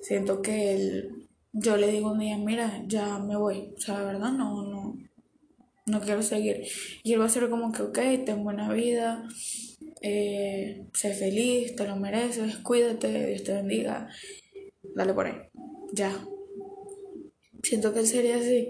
Siento 0.00 0.42
que 0.42 0.74
él, 0.74 1.28
yo 1.52 1.76
le 1.76 1.88
digo 1.88 2.12
un 2.12 2.18
día, 2.18 2.38
mira, 2.38 2.82
ya 2.86 3.18
me 3.18 3.36
voy. 3.36 3.74
O 3.76 3.80
sea, 3.80 3.98
de 4.00 4.06
verdad, 4.06 4.32
no, 4.32 4.64
no, 4.64 4.96
no 5.86 6.00
quiero 6.00 6.22
seguir. 6.22 6.62
Y 7.02 7.12
él 7.12 7.20
va 7.20 7.26
a 7.26 7.28
ser 7.28 7.48
como 7.50 7.70
que, 7.72 7.82
ok, 7.82 7.98
ten 8.24 8.42
buena 8.42 8.72
vida, 8.72 9.28
eh, 10.00 10.86
sé 10.92 11.14
feliz, 11.14 11.74
te 11.76 11.86
lo 11.86 11.96
mereces, 11.96 12.58
cuídate, 12.58 13.26
Dios 13.26 13.44
te 13.44 13.54
bendiga. 13.54 14.08
Dale 14.82 15.14
por 15.14 15.26
ahí. 15.26 15.36
Ya. 15.92 16.26
Siento 17.62 17.92
que 17.92 18.00
él 18.00 18.06
sería 18.06 18.36
así. 18.36 18.68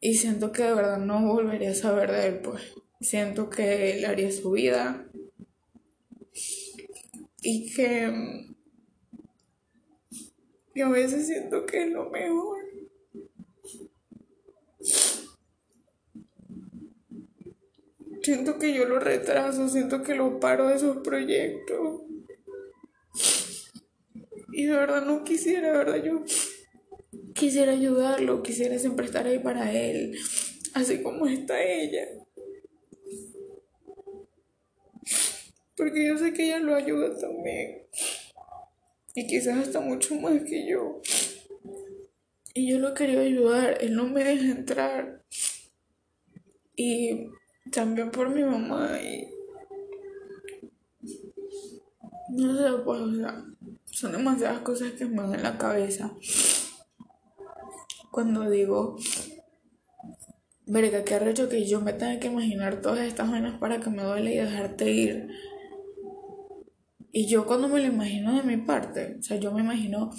Y 0.00 0.14
siento 0.14 0.52
que 0.52 0.64
de 0.64 0.74
verdad 0.74 0.98
no 0.98 1.26
volvería 1.26 1.70
a 1.70 1.74
saber 1.74 2.12
de 2.12 2.26
él, 2.26 2.38
pues. 2.40 2.62
Siento 3.00 3.50
que 3.50 3.92
él 3.92 4.04
haría 4.04 4.30
su 4.30 4.52
vida 4.52 5.06
y 7.42 7.72
que 7.74 8.46
yo 10.74 10.86
a 10.86 10.90
veces 10.90 11.26
siento 11.26 11.66
que 11.66 11.84
es 11.84 11.90
lo 11.90 12.10
mejor. 12.10 12.63
Siento 18.24 18.58
que 18.58 18.72
yo 18.72 18.86
lo 18.86 18.98
retraso, 18.98 19.68
siento 19.68 20.02
que 20.02 20.14
lo 20.14 20.40
paro 20.40 20.68
de 20.68 20.76
esos 20.76 20.96
proyectos. 21.04 22.00
Y 24.50 24.64
de 24.64 24.72
verdad 24.72 25.04
no 25.04 25.24
quisiera, 25.24 25.70
de 25.72 25.76
verdad 25.76 26.02
yo 26.02 26.24
quisiera 27.34 27.72
ayudarlo, 27.72 28.42
quisiera 28.42 28.78
siempre 28.78 29.04
estar 29.04 29.26
ahí 29.26 29.40
para 29.40 29.70
él, 29.72 30.16
así 30.72 31.02
como 31.02 31.26
está 31.26 31.62
ella. 31.62 32.08
Porque 35.76 36.06
yo 36.06 36.16
sé 36.16 36.32
que 36.32 36.46
ella 36.46 36.60
lo 36.60 36.76
ayuda 36.76 37.18
también. 37.18 37.82
Y 39.14 39.26
quizás 39.26 39.58
hasta 39.58 39.80
mucho 39.80 40.14
más 40.14 40.42
que 40.44 40.66
yo. 40.66 41.02
Y 42.54 42.70
yo 42.70 42.78
lo 42.78 42.94
quería 42.94 43.20
ayudar. 43.20 43.76
Él 43.82 43.94
no 43.94 44.06
me 44.06 44.24
deja 44.24 44.46
entrar. 44.46 45.22
Y 46.74 47.28
también 47.70 48.10
por 48.10 48.28
mi 48.30 48.42
mamá. 48.42 48.98
Y... 49.00 49.28
No 52.30 52.56
sé, 52.56 52.82
pues, 52.84 53.00
o 53.00 53.14
sea, 53.14 53.44
son 53.84 54.12
demasiadas 54.12 54.60
cosas 54.60 54.92
que 54.92 55.04
me 55.06 55.22
dan 55.22 55.34
en 55.34 55.42
la 55.42 55.58
cabeza. 55.58 56.12
Cuando 58.10 58.48
digo, 58.48 58.96
verga, 60.66 61.04
qué 61.04 61.14
arrecho 61.14 61.48
que 61.48 61.66
yo 61.66 61.80
me 61.80 61.92
tenga 61.92 62.18
que 62.20 62.28
imaginar 62.28 62.80
todas 62.80 63.00
estas 63.00 63.30
vainas 63.30 63.58
para 63.58 63.80
que 63.80 63.90
me 63.90 64.02
duele 64.02 64.34
y 64.34 64.38
dejarte 64.38 64.90
ir. 64.90 65.28
Y 67.12 67.26
yo 67.26 67.46
cuando 67.46 67.68
me 67.68 67.80
lo 67.80 67.86
imagino 67.86 68.34
de 68.34 68.42
mi 68.42 68.56
parte, 68.56 69.16
o 69.20 69.22
sea, 69.22 69.36
yo 69.36 69.52
me 69.52 69.60
imagino 69.60 70.10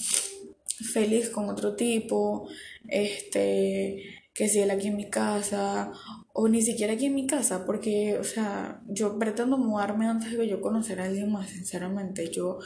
feliz 0.93 1.29
con 1.29 1.49
otro 1.49 1.75
tipo, 1.75 2.47
este, 2.87 4.24
que 4.35 4.49
si 4.49 4.59
él 4.59 4.69
aquí 4.69 4.87
en 4.87 4.97
mi 4.97 5.09
casa, 5.09 5.93
o 6.33 6.49
ni 6.49 6.61
siquiera 6.61 6.93
aquí 6.93 7.05
en 7.05 7.15
mi 7.15 7.25
casa, 7.25 7.65
porque, 7.65 8.17
o 8.19 8.23
sea, 8.25 8.81
yo 8.85 9.17
pretendo 9.17 9.57
mudarme 9.57 10.07
antes 10.07 10.29
de 10.29 10.37
que 10.37 10.49
yo 10.49 10.59
conocer 10.59 10.99
a 10.99 11.05
alguien 11.05 11.31
más, 11.31 11.49
sinceramente, 11.49 12.29
yo 12.29 12.59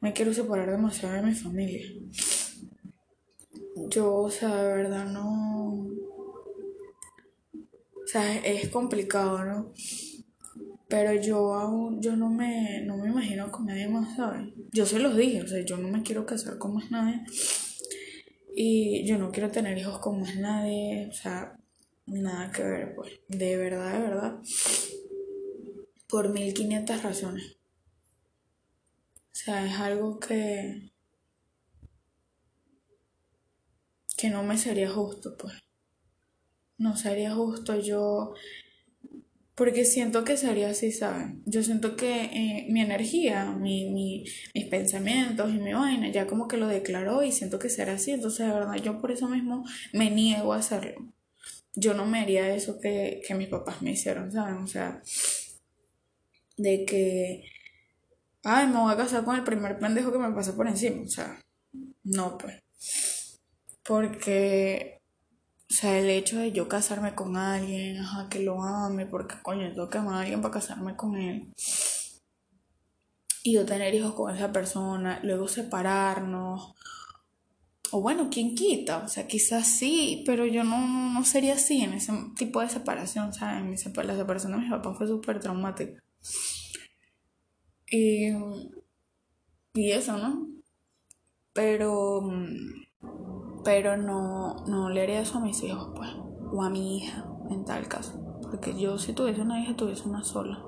me 0.00 0.12
quiero 0.12 0.32
separar 0.32 0.70
demasiado 0.70 1.16
de 1.16 1.22
mi 1.22 1.34
familia. 1.34 1.84
Yo, 3.88 4.14
o 4.14 4.30
sea, 4.30 4.54
de 4.62 4.72
verdad 4.72 5.06
no... 5.06 5.88
O 7.52 8.06
sea, 8.06 8.36
es 8.38 8.68
complicado, 8.68 9.44
¿no? 9.44 9.72
Pero 10.88 11.20
yo 11.20 11.54
aún, 11.54 12.00
yo 12.00 12.14
no 12.14 12.30
me, 12.30 12.82
no 12.84 12.96
me 12.96 13.08
imagino 13.08 13.50
con 13.50 13.66
nadie 13.66 13.88
más, 13.88 14.14
¿sabes? 14.14 14.48
Yo 14.72 14.86
se 14.86 15.00
los 15.00 15.16
dije, 15.16 15.42
o 15.42 15.48
sea, 15.48 15.64
yo 15.64 15.76
no 15.76 15.88
me 15.88 16.02
quiero 16.04 16.24
casar 16.24 16.56
con 16.58 16.74
más 16.74 16.88
nadie. 16.92 17.20
Y 18.54 19.06
yo 19.06 19.18
no 19.18 19.30
quiero 19.30 19.50
tener 19.50 19.78
hijos 19.78 19.98
con 19.98 20.20
más 20.20 20.36
nadie, 20.36 21.08
o 21.10 21.12
sea, 21.12 21.56
nada 22.06 22.50
que 22.52 22.62
ver, 22.62 22.94
pues. 22.94 23.12
De 23.28 23.56
verdad, 23.56 23.92
de 23.92 24.00
verdad. 24.00 24.38
Por 26.08 26.30
1500 26.30 27.02
razones. 27.02 27.56
O 29.16 29.34
sea, 29.34 29.64
es 29.64 29.74
algo 29.78 30.18
que. 30.18 30.90
que 34.16 34.28
no 34.28 34.42
me 34.42 34.58
sería 34.58 34.90
justo, 34.90 35.36
pues. 35.36 35.54
No 36.78 36.96
sería 36.96 37.34
justo 37.34 37.78
yo 37.78 38.34
porque 39.60 39.84
siento 39.84 40.24
que 40.24 40.38
sería 40.38 40.70
así, 40.70 40.90
¿saben? 40.90 41.42
Yo 41.44 41.62
siento 41.62 41.94
que 41.94 42.24
eh, 42.32 42.66
mi 42.70 42.80
energía, 42.80 43.44
mi, 43.44 43.90
mi, 43.90 44.24
mis 44.54 44.64
pensamientos 44.64 45.50
y 45.50 45.58
mi 45.58 45.74
vaina 45.74 46.08
ya 46.08 46.26
como 46.26 46.48
que 46.48 46.56
lo 46.56 46.66
declaró 46.66 47.22
y 47.22 47.30
siento 47.30 47.58
que 47.58 47.68
será 47.68 47.92
así. 47.92 48.12
Entonces, 48.12 48.46
de 48.46 48.54
verdad, 48.54 48.76
yo 48.76 49.02
por 49.02 49.12
eso 49.12 49.28
mismo 49.28 49.62
me 49.92 50.08
niego 50.10 50.54
a 50.54 50.60
hacerlo. 50.60 51.12
Yo 51.74 51.92
no 51.92 52.06
me 52.06 52.20
haría 52.20 52.54
eso 52.54 52.80
que, 52.80 53.20
que 53.28 53.34
mis 53.34 53.48
papás 53.48 53.82
me 53.82 53.90
hicieron, 53.90 54.32
¿saben? 54.32 54.62
O 54.62 54.66
sea, 54.66 55.02
de 56.56 56.86
que, 56.86 57.44
ay, 58.42 58.66
me 58.66 58.78
voy 58.78 58.94
a 58.94 58.96
casar 58.96 59.26
con 59.26 59.36
el 59.36 59.44
primer 59.44 59.78
pendejo 59.78 60.10
que 60.10 60.18
me 60.20 60.32
pasa 60.32 60.56
por 60.56 60.68
encima. 60.68 61.02
O 61.02 61.08
sea, 61.08 61.38
no, 62.02 62.38
pues. 62.38 62.62
Porque 63.82 64.99
o 65.70 65.72
sea, 65.72 65.98
el 65.98 66.10
hecho 66.10 66.38
de 66.40 66.50
yo 66.50 66.68
casarme 66.68 67.14
con 67.14 67.36
alguien, 67.36 67.98
ajá, 67.98 68.28
que 68.28 68.40
lo 68.40 68.62
ame, 68.62 69.06
porque 69.06 69.36
coño, 69.40 69.68
tengo 69.72 69.88
que 69.88 69.98
amar 69.98 70.16
a 70.16 70.20
alguien 70.22 70.42
para 70.42 70.54
casarme 70.54 70.96
con 70.96 71.16
él. 71.16 71.52
Y 73.44 73.54
yo 73.54 73.64
tener 73.64 73.94
hijos 73.94 74.14
con 74.14 74.34
esa 74.34 74.52
persona, 74.52 75.20
luego 75.22 75.46
separarnos. 75.46 76.74
O 77.92 78.00
bueno, 78.00 78.28
¿quién 78.32 78.56
quita? 78.56 78.98
O 79.04 79.08
sea, 79.08 79.28
quizás 79.28 79.66
sí, 79.68 80.24
pero 80.26 80.44
yo 80.44 80.64
no, 80.64 80.78
no 81.12 81.24
sería 81.24 81.54
así 81.54 81.82
en 81.82 81.94
ese 81.94 82.12
tipo 82.36 82.60
de 82.60 82.68
separación, 82.68 83.32
¿sabes? 83.32 83.62
Mi, 83.64 83.76
la 84.04 84.16
separación 84.16 84.52
de 84.52 84.58
mis 84.58 84.70
papás 84.70 84.98
fue 84.98 85.06
súper 85.06 85.38
traumática. 85.40 86.02
Y, 87.90 88.30
y 89.74 89.92
eso, 89.92 90.16
¿no? 90.18 90.48
Pero 91.52 92.22
mm, 92.22 92.89
pero 93.64 93.96
no, 93.96 94.64
no 94.66 94.88
le 94.88 95.02
haría 95.02 95.20
eso 95.20 95.38
a 95.38 95.40
mis 95.40 95.62
hijos, 95.62 95.90
pues, 95.94 96.10
o 96.52 96.62
a 96.62 96.70
mi 96.70 96.98
hija, 96.98 97.26
en 97.50 97.64
tal 97.64 97.88
caso. 97.88 98.20
Porque 98.42 98.78
yo 98.78 98.98
si 98.98 99.12
tuviese 99.12 99.42
una 99.42 99.62
hija, 99.62 99.76
tuviese 99.76 100.08
una 100.08 100.24
sola. 100.24 100.62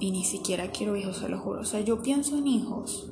Y 0.00 0.10
ni 0.10 0.24
siquiera 0.24 0.70
quiero 0.70 0.96
hijos, 0.96 1.18
se 1.18 1.28
lo 1.28 1.38
juro. 1.38 1.60
O 1.60 1.64
sea, 1.64 1.80
yo 1.80 2.02
pienso 2.02 2.36
en 2.36 2.46
hijos 2.46 3.10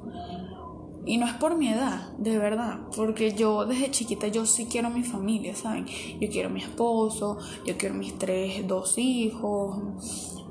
Y 1.04 1.16
no 1.18 1.26
es 1.26 1.34
por 1.34 1.56
mi 1.56 1.68
edad, 1.68 2.12
de 2.18 2.38
verdad, 2.38 2.80
porque 2.94 3.34
yo 3.34 3.66
desde 3.66 3.90
chiquita 3.90 4.28
yo 4.28 4.46
sí 4.46 4.66
quiero 4.66 4.88
mi 4.88 5.02
familia, 5.02 5.54
¿saben? 5.56 5.86
Yo 6.20 6.28
quiero 6.30 6.48
mi 6.48 6.60
esposo, 6.62 7.38
yo 7.66 7.76
quiero 7.76 7.96
mis 7.96 8.16
tres, 8.18 8.66
dos 8.68 8.98
hijos, 8.98 9.78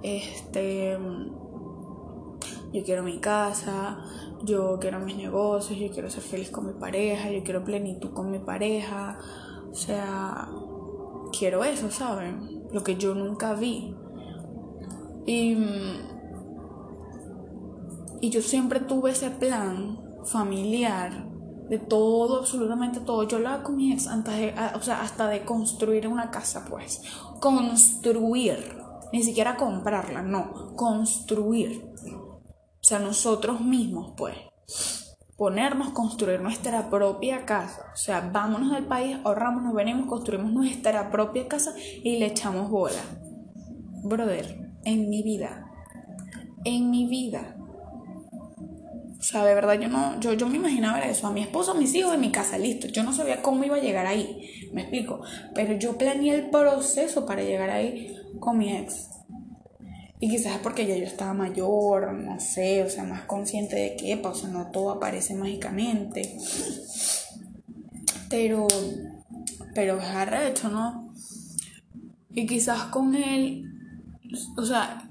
este, 0.04 0.98
yo 2.74 2.84
quiero 2.84 3.04
mi 3.04 3.20
casa, 3.20 4.00
yo 4.44 4.78
quiero 4.80 5.00
mis 5.00 5.18
negocios, 5.18 5.80
yo 5.80 5.90
quiero 5.92 6.10
ser 6.10 6.24
feliz 6.24 6.50
con 6.50 6.68
mi 6.68 6.74
pareja, 6.74 7.32
yo 7.32 7.44
quiero 7.44 7.64
plenitud 7.64 8.12
con 8.12 8.32
mi 8.32 8.40
pareja, 8.40 9.20
o 9.72 9.76
sea, 9.76 10.50
quiero 11.38 11.64
eso, 11.64 11.90
¿saben? 11.92 12.64
Lo 12.72 12.84
que 12.84 12.96
yo 12.96 13.14
nunca 13.14 13.54
vi. 13.54 13.96
Y, 15.26 15.58
y 18.22 18.30
yo 18.30 18.42
siempre 18.42 18.80
tuve 18.80 19.12
ese 19.12 19.30
plan 19.32 20.00
familiar, 20.26 21.32
de 21.72 21.80
todo, 21.80 22.40
absolutamente 22.40 23.00
todo. 23.00 23.24
Yo 23.24 23.38
hablaba 23.38 23.64
con 23.64 23.78
o 23.78 24.82
sea, 24.82 25.02
hasta 25.02 25.28
de 25.28 25.46
construir 25.46 26.06
una 26.06 26.30
casa, 26.30 26.66
pues. 26.70 27.02
Construir, 27.40 28.76
ni 29.14 29.24
siquiera 29.24 29.56
comprarla, 29.56 30.22
no, 30.22 30.76
construir. 30.76 31.91
Sea, 32.92 33.00
nosotros 33.00 33.62
mismos, 33.62 34.16
pues. 34.18 34.36
Ponernos, 35.38 35.92
construir 35.92 36.42
nuestra 36.42 36.90
propia 36.90 37.46
casa. 37.46 37.86
O 37.94 37.96
sea, 37.96 38.20
vámonos 38.34 38.74
del 38.74 38.84
país, 38.84 39.18
ahorramos, 39.24 39.64
nos 39.64 39.74
venimos, 39.74 40.08
construimos 40.08 40.52
nuestra 40.52 41.10
propia 41.10 41.48
casa 41.48 41.74
y 42.04 42.18
le 42.18 42.26
echamos 42.26 42.70
bola. 42.70 43.02
Brother, 44.04 44.74
en 44.84 45.10
mi 45.10 45.24
vida, 45.24 45.72
en 46.66 46.92
mi 46.92 47.08
vida, 47.08 47.56
o 49.18 49.24
sea, 49.24 49.46
de 49.46 49.56
verdad 49.56 49.80
yo 49.80 49.88
no, 49.88 50.20
yo, 50.20 50.34
yo 50.34 50.50
me 50.50 50.58
imaginaba 50.58 51.00
eso, 51.00 51.28
a 51.28 51.32
mi 51.32 51.44
esposo, 51.44 51.72
a 51.72 51.76
mis 51.76 51.96
hijos, 51.96 52.14
en 52.14 52.20
mi 52.20 52.32
casa, 52.34 52.58
listo. 52.58 52.88
Yo 52.88 53.04
no 53.04 53.14
sabía 53.14 53.42
cómo 53.42 53.64
iba 53.64 53.78
a 53.78 53.82
llegar 53.82 54.06
ahí, 54.06 54.70
me 54.74 54.82
explico. 54.82 55.22
Pero 55.56 55.76
yo 55.76 55.98
planeé 55.98 56.36
el 56.36 56.50
proceso 56.50 57.26
para 57.26 57.42
llegar 57.42 57.70
ahí 57.70 58.14
con 58.42 58.58
mi 58.58 58.76
ex. 58.76 59.12
Y 60.24 60.30
quizás 60.30 60.54
es 60.54 60.60
porque 60.60 60.86
ya 60.86 60.96
yo 60.96 61.04
estaba 61.04 61.34
mayor, 61.34 62.14
no 62.14 62.40
sé, 62.40 62.84
o 62.84 62.90
sea, 62.92 63.04
más 63.04 63.24
consciente 63.24 63.76
de 63.76 63.96
que, 63.96 64.22
o 64.24 64.36
sea, 64.36 64.50
no 64.50 64.68
todo 64.68 64.92
aparece 64.92 65.34
mágicamente. 65.34 66.38
Pero, 68.30 68.68
pero 69.74 69.98
es 70.00 70.06
arrecho, 70.06 70.70
¿no? 70.70 71.12
Y 72.36 72.46
quizás 72.46 72.84
con 72.86 73.16
él, 73.16 73.66
o 74.58 74.64
sea, 74.64 75.10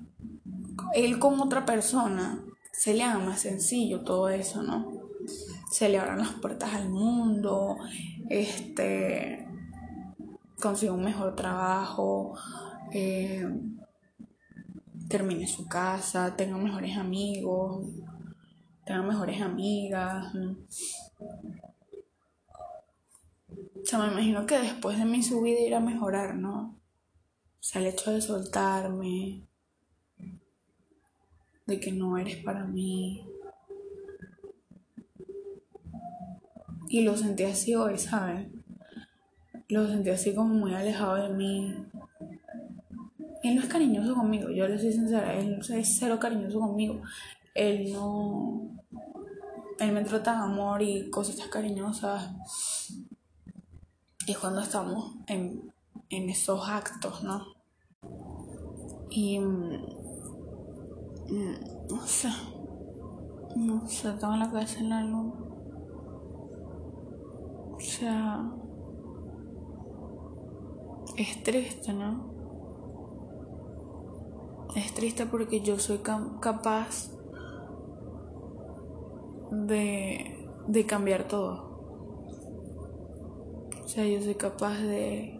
él 0.94 1.18
con 1.18 1.40
otra 1.40 1.66
persona, 1.66 2.44
se 2.70 2.94
le 2.94 3.02
haga 3.02 3.18
más 3.18 3.40
sencillo 3.40 4.02
todo 4.02 4.28
eso, 4.28 4.62
¿no? 4.62 4.92
Se 5.72 5.88
le 5.88 5.98
abran 5.98 6.18
las 6.18 6.34
puertas 6.34 6.72
al 6.72 6.88
mundo, 6.88 7.76
este, 8.28 9.44
consiga 10.62 10.92
un 10.92 11.02
mejor 11.02 11.34
trabajo, 11.34 12.34
eh, 12.92 13.44
termine 15.10 15.48
su 15.48 15.66
casa, 15.66 16.36
tenga 16.36 16.56
mejores 16.56 16.96
amigos, 16.96 17.84
tenga 18.86 19.02
mejores 19.02 19.42
amigas. 19.42 20.32
O 23.74 23.84
sea, 23.84 23.98
me 23.98 24.12
imagino 24.12 24.46
que 24.46 24.56
después 24.58 24.96
de 24.96 25.04
mi 25.04 25.22
subida 25.22 25.58
irá 25.60 25.78
a 25.78 25.80
mejorar, 25.80 26.36
¿no? 26.36 26.78
O 27.58 27.62
sea, 27.62 27.82
el 27.82 27.88
hecho 27.88 28.12
de 28.12 28.20
soltarme, 28.20 29.48
de 31.66 31.80
que 31.80 31.90
no 31.90 32.16
eres 32.16 32.36
para 32.44 32.64
mí. 32.64 33.26
Y 36.88 37.02
lo 37.02 37.16
sentí 37.16 37.42
así 37.44 37.74
hoy, 37.74 37.98
¿sabes? 37.98 38.48
Lo 39.68 39.88
sentí 39.88 40.10
así 40.10 40.34
como 40.34 40.54
muy 40.54 40.72
alejado 40.72 41.16
de 41.16 41.28
mí. 41.30 41.74
Él 43.42 43.54
no 43.54 43.62
es 43.62 43.68
cariñoso 43.68 44.14
conmigo, 44.14 44.50
yo 44.50 44.68
le 44.68 44.78
soy 44.78 44.92
sincera, 44.92 45.34
él 45.34 45.58
es 45.60 45.96
cero 45.98 46.18
cariñoso 46.20 46.60
conmigo. 46.60 47.00
Él 47.54 47.90
no. 47.92 48.70
Él 49.78 49.92
me 49.92 50.04
trata 50.04 50.32
de 50.32 50.38
amor 50.42 50.82
y 50.82 51.08
cositas 51.10 51.48
cariñosas. 51.48 52.34
Y 54.26 54.34
cuando 54.34 54.60
estamos 54.60 55.14
en, 55.26 55.72
en 56.10 56.28
esos 56.28 56.68
actos, 56.68 57.24
¿no? 57.24 57.46
Y 59.10 59.38
no 59.38 59.86
sé. 62.06 62.28
No 63.56 63.88
sé, 63.88 64.12
tengo 64.12 64.36
la 64.36 64.50
cabeza 64.50 64.80
en 64.80 64.90
la 64.90 65.02
luna. 65.02 65.32
O 67.72 67.80
sea. 67.80 68.52
Es 71.16 71.42
triste, 71.42 71.92
¿no? 71.92 72.29
Es 74.76 74.94
triste 74.94 75.26
porque 75.26 75.60
yo 75.60 75.78
soy 75.78 75.98
capaz 75.98 77.10
de, 79.50 80.48
de 80.68 80.86
cambiar 80.86 81.28
todo. 81.28 81.70
O 83.84 83.88
sea, 83.88 84.06
yo 84.06 84.22
soy 84.22 84.34
capaz 84.34 84.78
de 84.78 85.36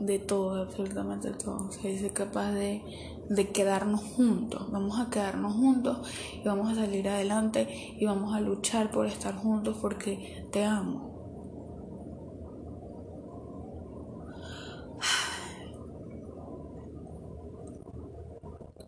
de 0.00 0.18
todo, 0.18 0.62
absolutamente 0.62 1.30
todo. 1.32 1.68
O 1.68 1.72
sea, 1.72 1.90
yo 1.90 1.98
soy 1.98 2.10
capaz 2.10 2.52
de 2.52 2.82
de 3.28 3.50
quedarnos 3.50 4.02
juntos. 4.02 4.70
Vamos 4.70 4.98
a 5.00 5.10
quedarnos 5.10 5.54
juntos 5.54 5.98
y 6.42 6.46
vamos 6.46 6.70
a 6.72 6.74
salir 6.74 7.08
adelante 7.08 7.96
y 7.98 8.04
vamos 8.04 8.34
a 8.34 8.40
luchar 8.40 8.90
por 8.90 9.06
estar 9.06 9.36
juntos 9.36 9.76
porque 9.80 10.46
te 10.52 10.64
amo. 10.64 11.05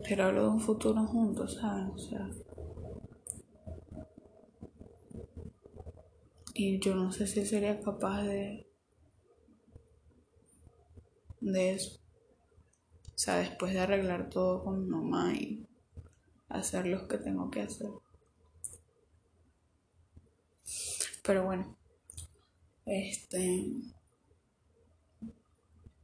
Pero 0.09 0.23
hablo 0.25 0.41
de 0.41 0.49
un 0.49 0.59
futuro 0.59 1.05
juntos, 1.05 1.59
¿sabes? 1.61 1.93
O 1.93 1.97
sea, 1.99 2.29
y 6.55 6.79
yo 6.79 6.95
no 6.95 7.11
sé 7.11 7.27
si 7.27 7.45
sería 7.45 7.79
capaz 7.79 8.23
de 8.23 8.67
de 11.41 11.73
eso. 11.73 11.99
O 13.13 13.17
sea, 13.19 13.37
después 13.37 13.71
de 13.71 13.81
arreglar 13.81 14.31
todo 14.31 14.63
con 14.63 14.83
mi 14.83 14.89
mamá 14.89 15.31
y 15.35 15.67
hacer 16.47 16.87
lo 16.87 17.07
que 17.07 17.19
tengo 17.19 17.51
que 17.51 17.61
hacer. 17.61 17.91
Pero 21.21 21.45
bueno, 21.45 21.77
este. 22.87 23.73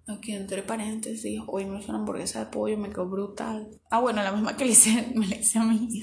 Aquí 0.08 0.34
entre 0.34 0.62
paréntesis, 0.62 1.42
hoy 1.48 1.66
me 1.66 1.80
hizo 1.80 1.90
una 1.90 2.00
hamburguesa 2.00 2.46
de 2.46 2.52
pollo, 2.52 2.78
me 2.78 2.90
quedó 2.90 3.08
brutal. 3.08 3.70
Ah, 3.90 4.00
bueno, 4.00 4.22
la 4.22 4.32
misma 4.32 4.56
que 4.56 4.66
le 4.66 4.72
hice, 4.72 5.12
me 5.16 5.28
la 5.28 5.38
hice 5.38 5.60
a 5.60 5.64
mí. 5.64 6.02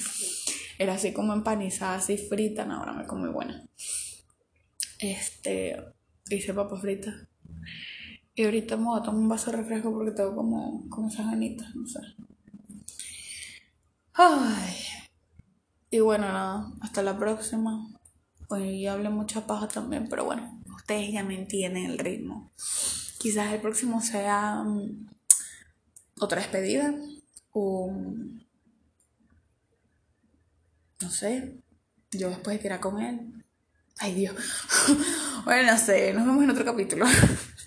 Era 0.79 0.95
así 0.95 1.12
como 1.12 1.33
empanizada, 1.33 1.97
así 1.97 2.17
frita, 2.17 2.65
ahora 2.65 2.93
me 2.93 3.07
como 3.07 3.23
muy 3.23 3.31
buena. 3.31 3.65
Este, 4.99 5.77
hice 6.31 6.55
papas 6.55 6.81
fritas 6.81 7.15
y 8.35 8.45
ahorita 8.45 8.77
me 8.77 8.85
voy 8.85 9.01
a 9.01 9.03
tomar 9.03 9.21
un 9.21 9.29
vaso 9.29 9.51
de 9.51 9.59
refresco 9.59 9.93
porque 9.93 10.12
tengo 10.12 10.35
como, 10.35 10.88
como 10.88 11.09
esas 11.09 11.27
ganitas, 11.27 11.75
no 11.75 11.87
sé. 11.87 12.01
Ay. 14.15 14.75
Y 15.91 16.01
bueno, 16.01 16.27
nada, 16.27 16.73
hasta 16.81 17.03
la 17.03 17.19
próxima. 17.19 17.87
Hoy 18.49 18.87
hablé 18.87 19.11
mucha 19.11 19.47
paja 19.47 19.69
también, 19.69 20.09
pero 20.09 20.25
bueno, 20.25 20.62
ustedes 20.75 21.12
ya 21.12 21.23
me 21.23 21.38
entienden 21.38 21.85
el 21.85 21.99
ritmo. 21.99 22.53
Quizás 23.22 23.52
el 23.52 23.61
próximo 23.61 24.02
sea 24.02 24.64
mm, 24.64 25.08
otra 26.18 26.40
despedida 26.40 26.92
o 27.52 27.92
no 31.00 31.08
sé, 31.08 31.54
yo 32.10 32.31
después 32.31 32.60
de 32.60 32.66
era 32.66 32.81
con 32.81 33.00
él. 33.00 33.44
Ay 34.00 34.14
Dios. 34.14 34.35
bueno, 35.44 35.70
no 35.70 35.79
sé, 35.79 36.12
nos 36.12 36.27
vemos 36.27 36.42
en 36.42 36.50
otro 36.50 36.64
capítulo. 36.64 37.06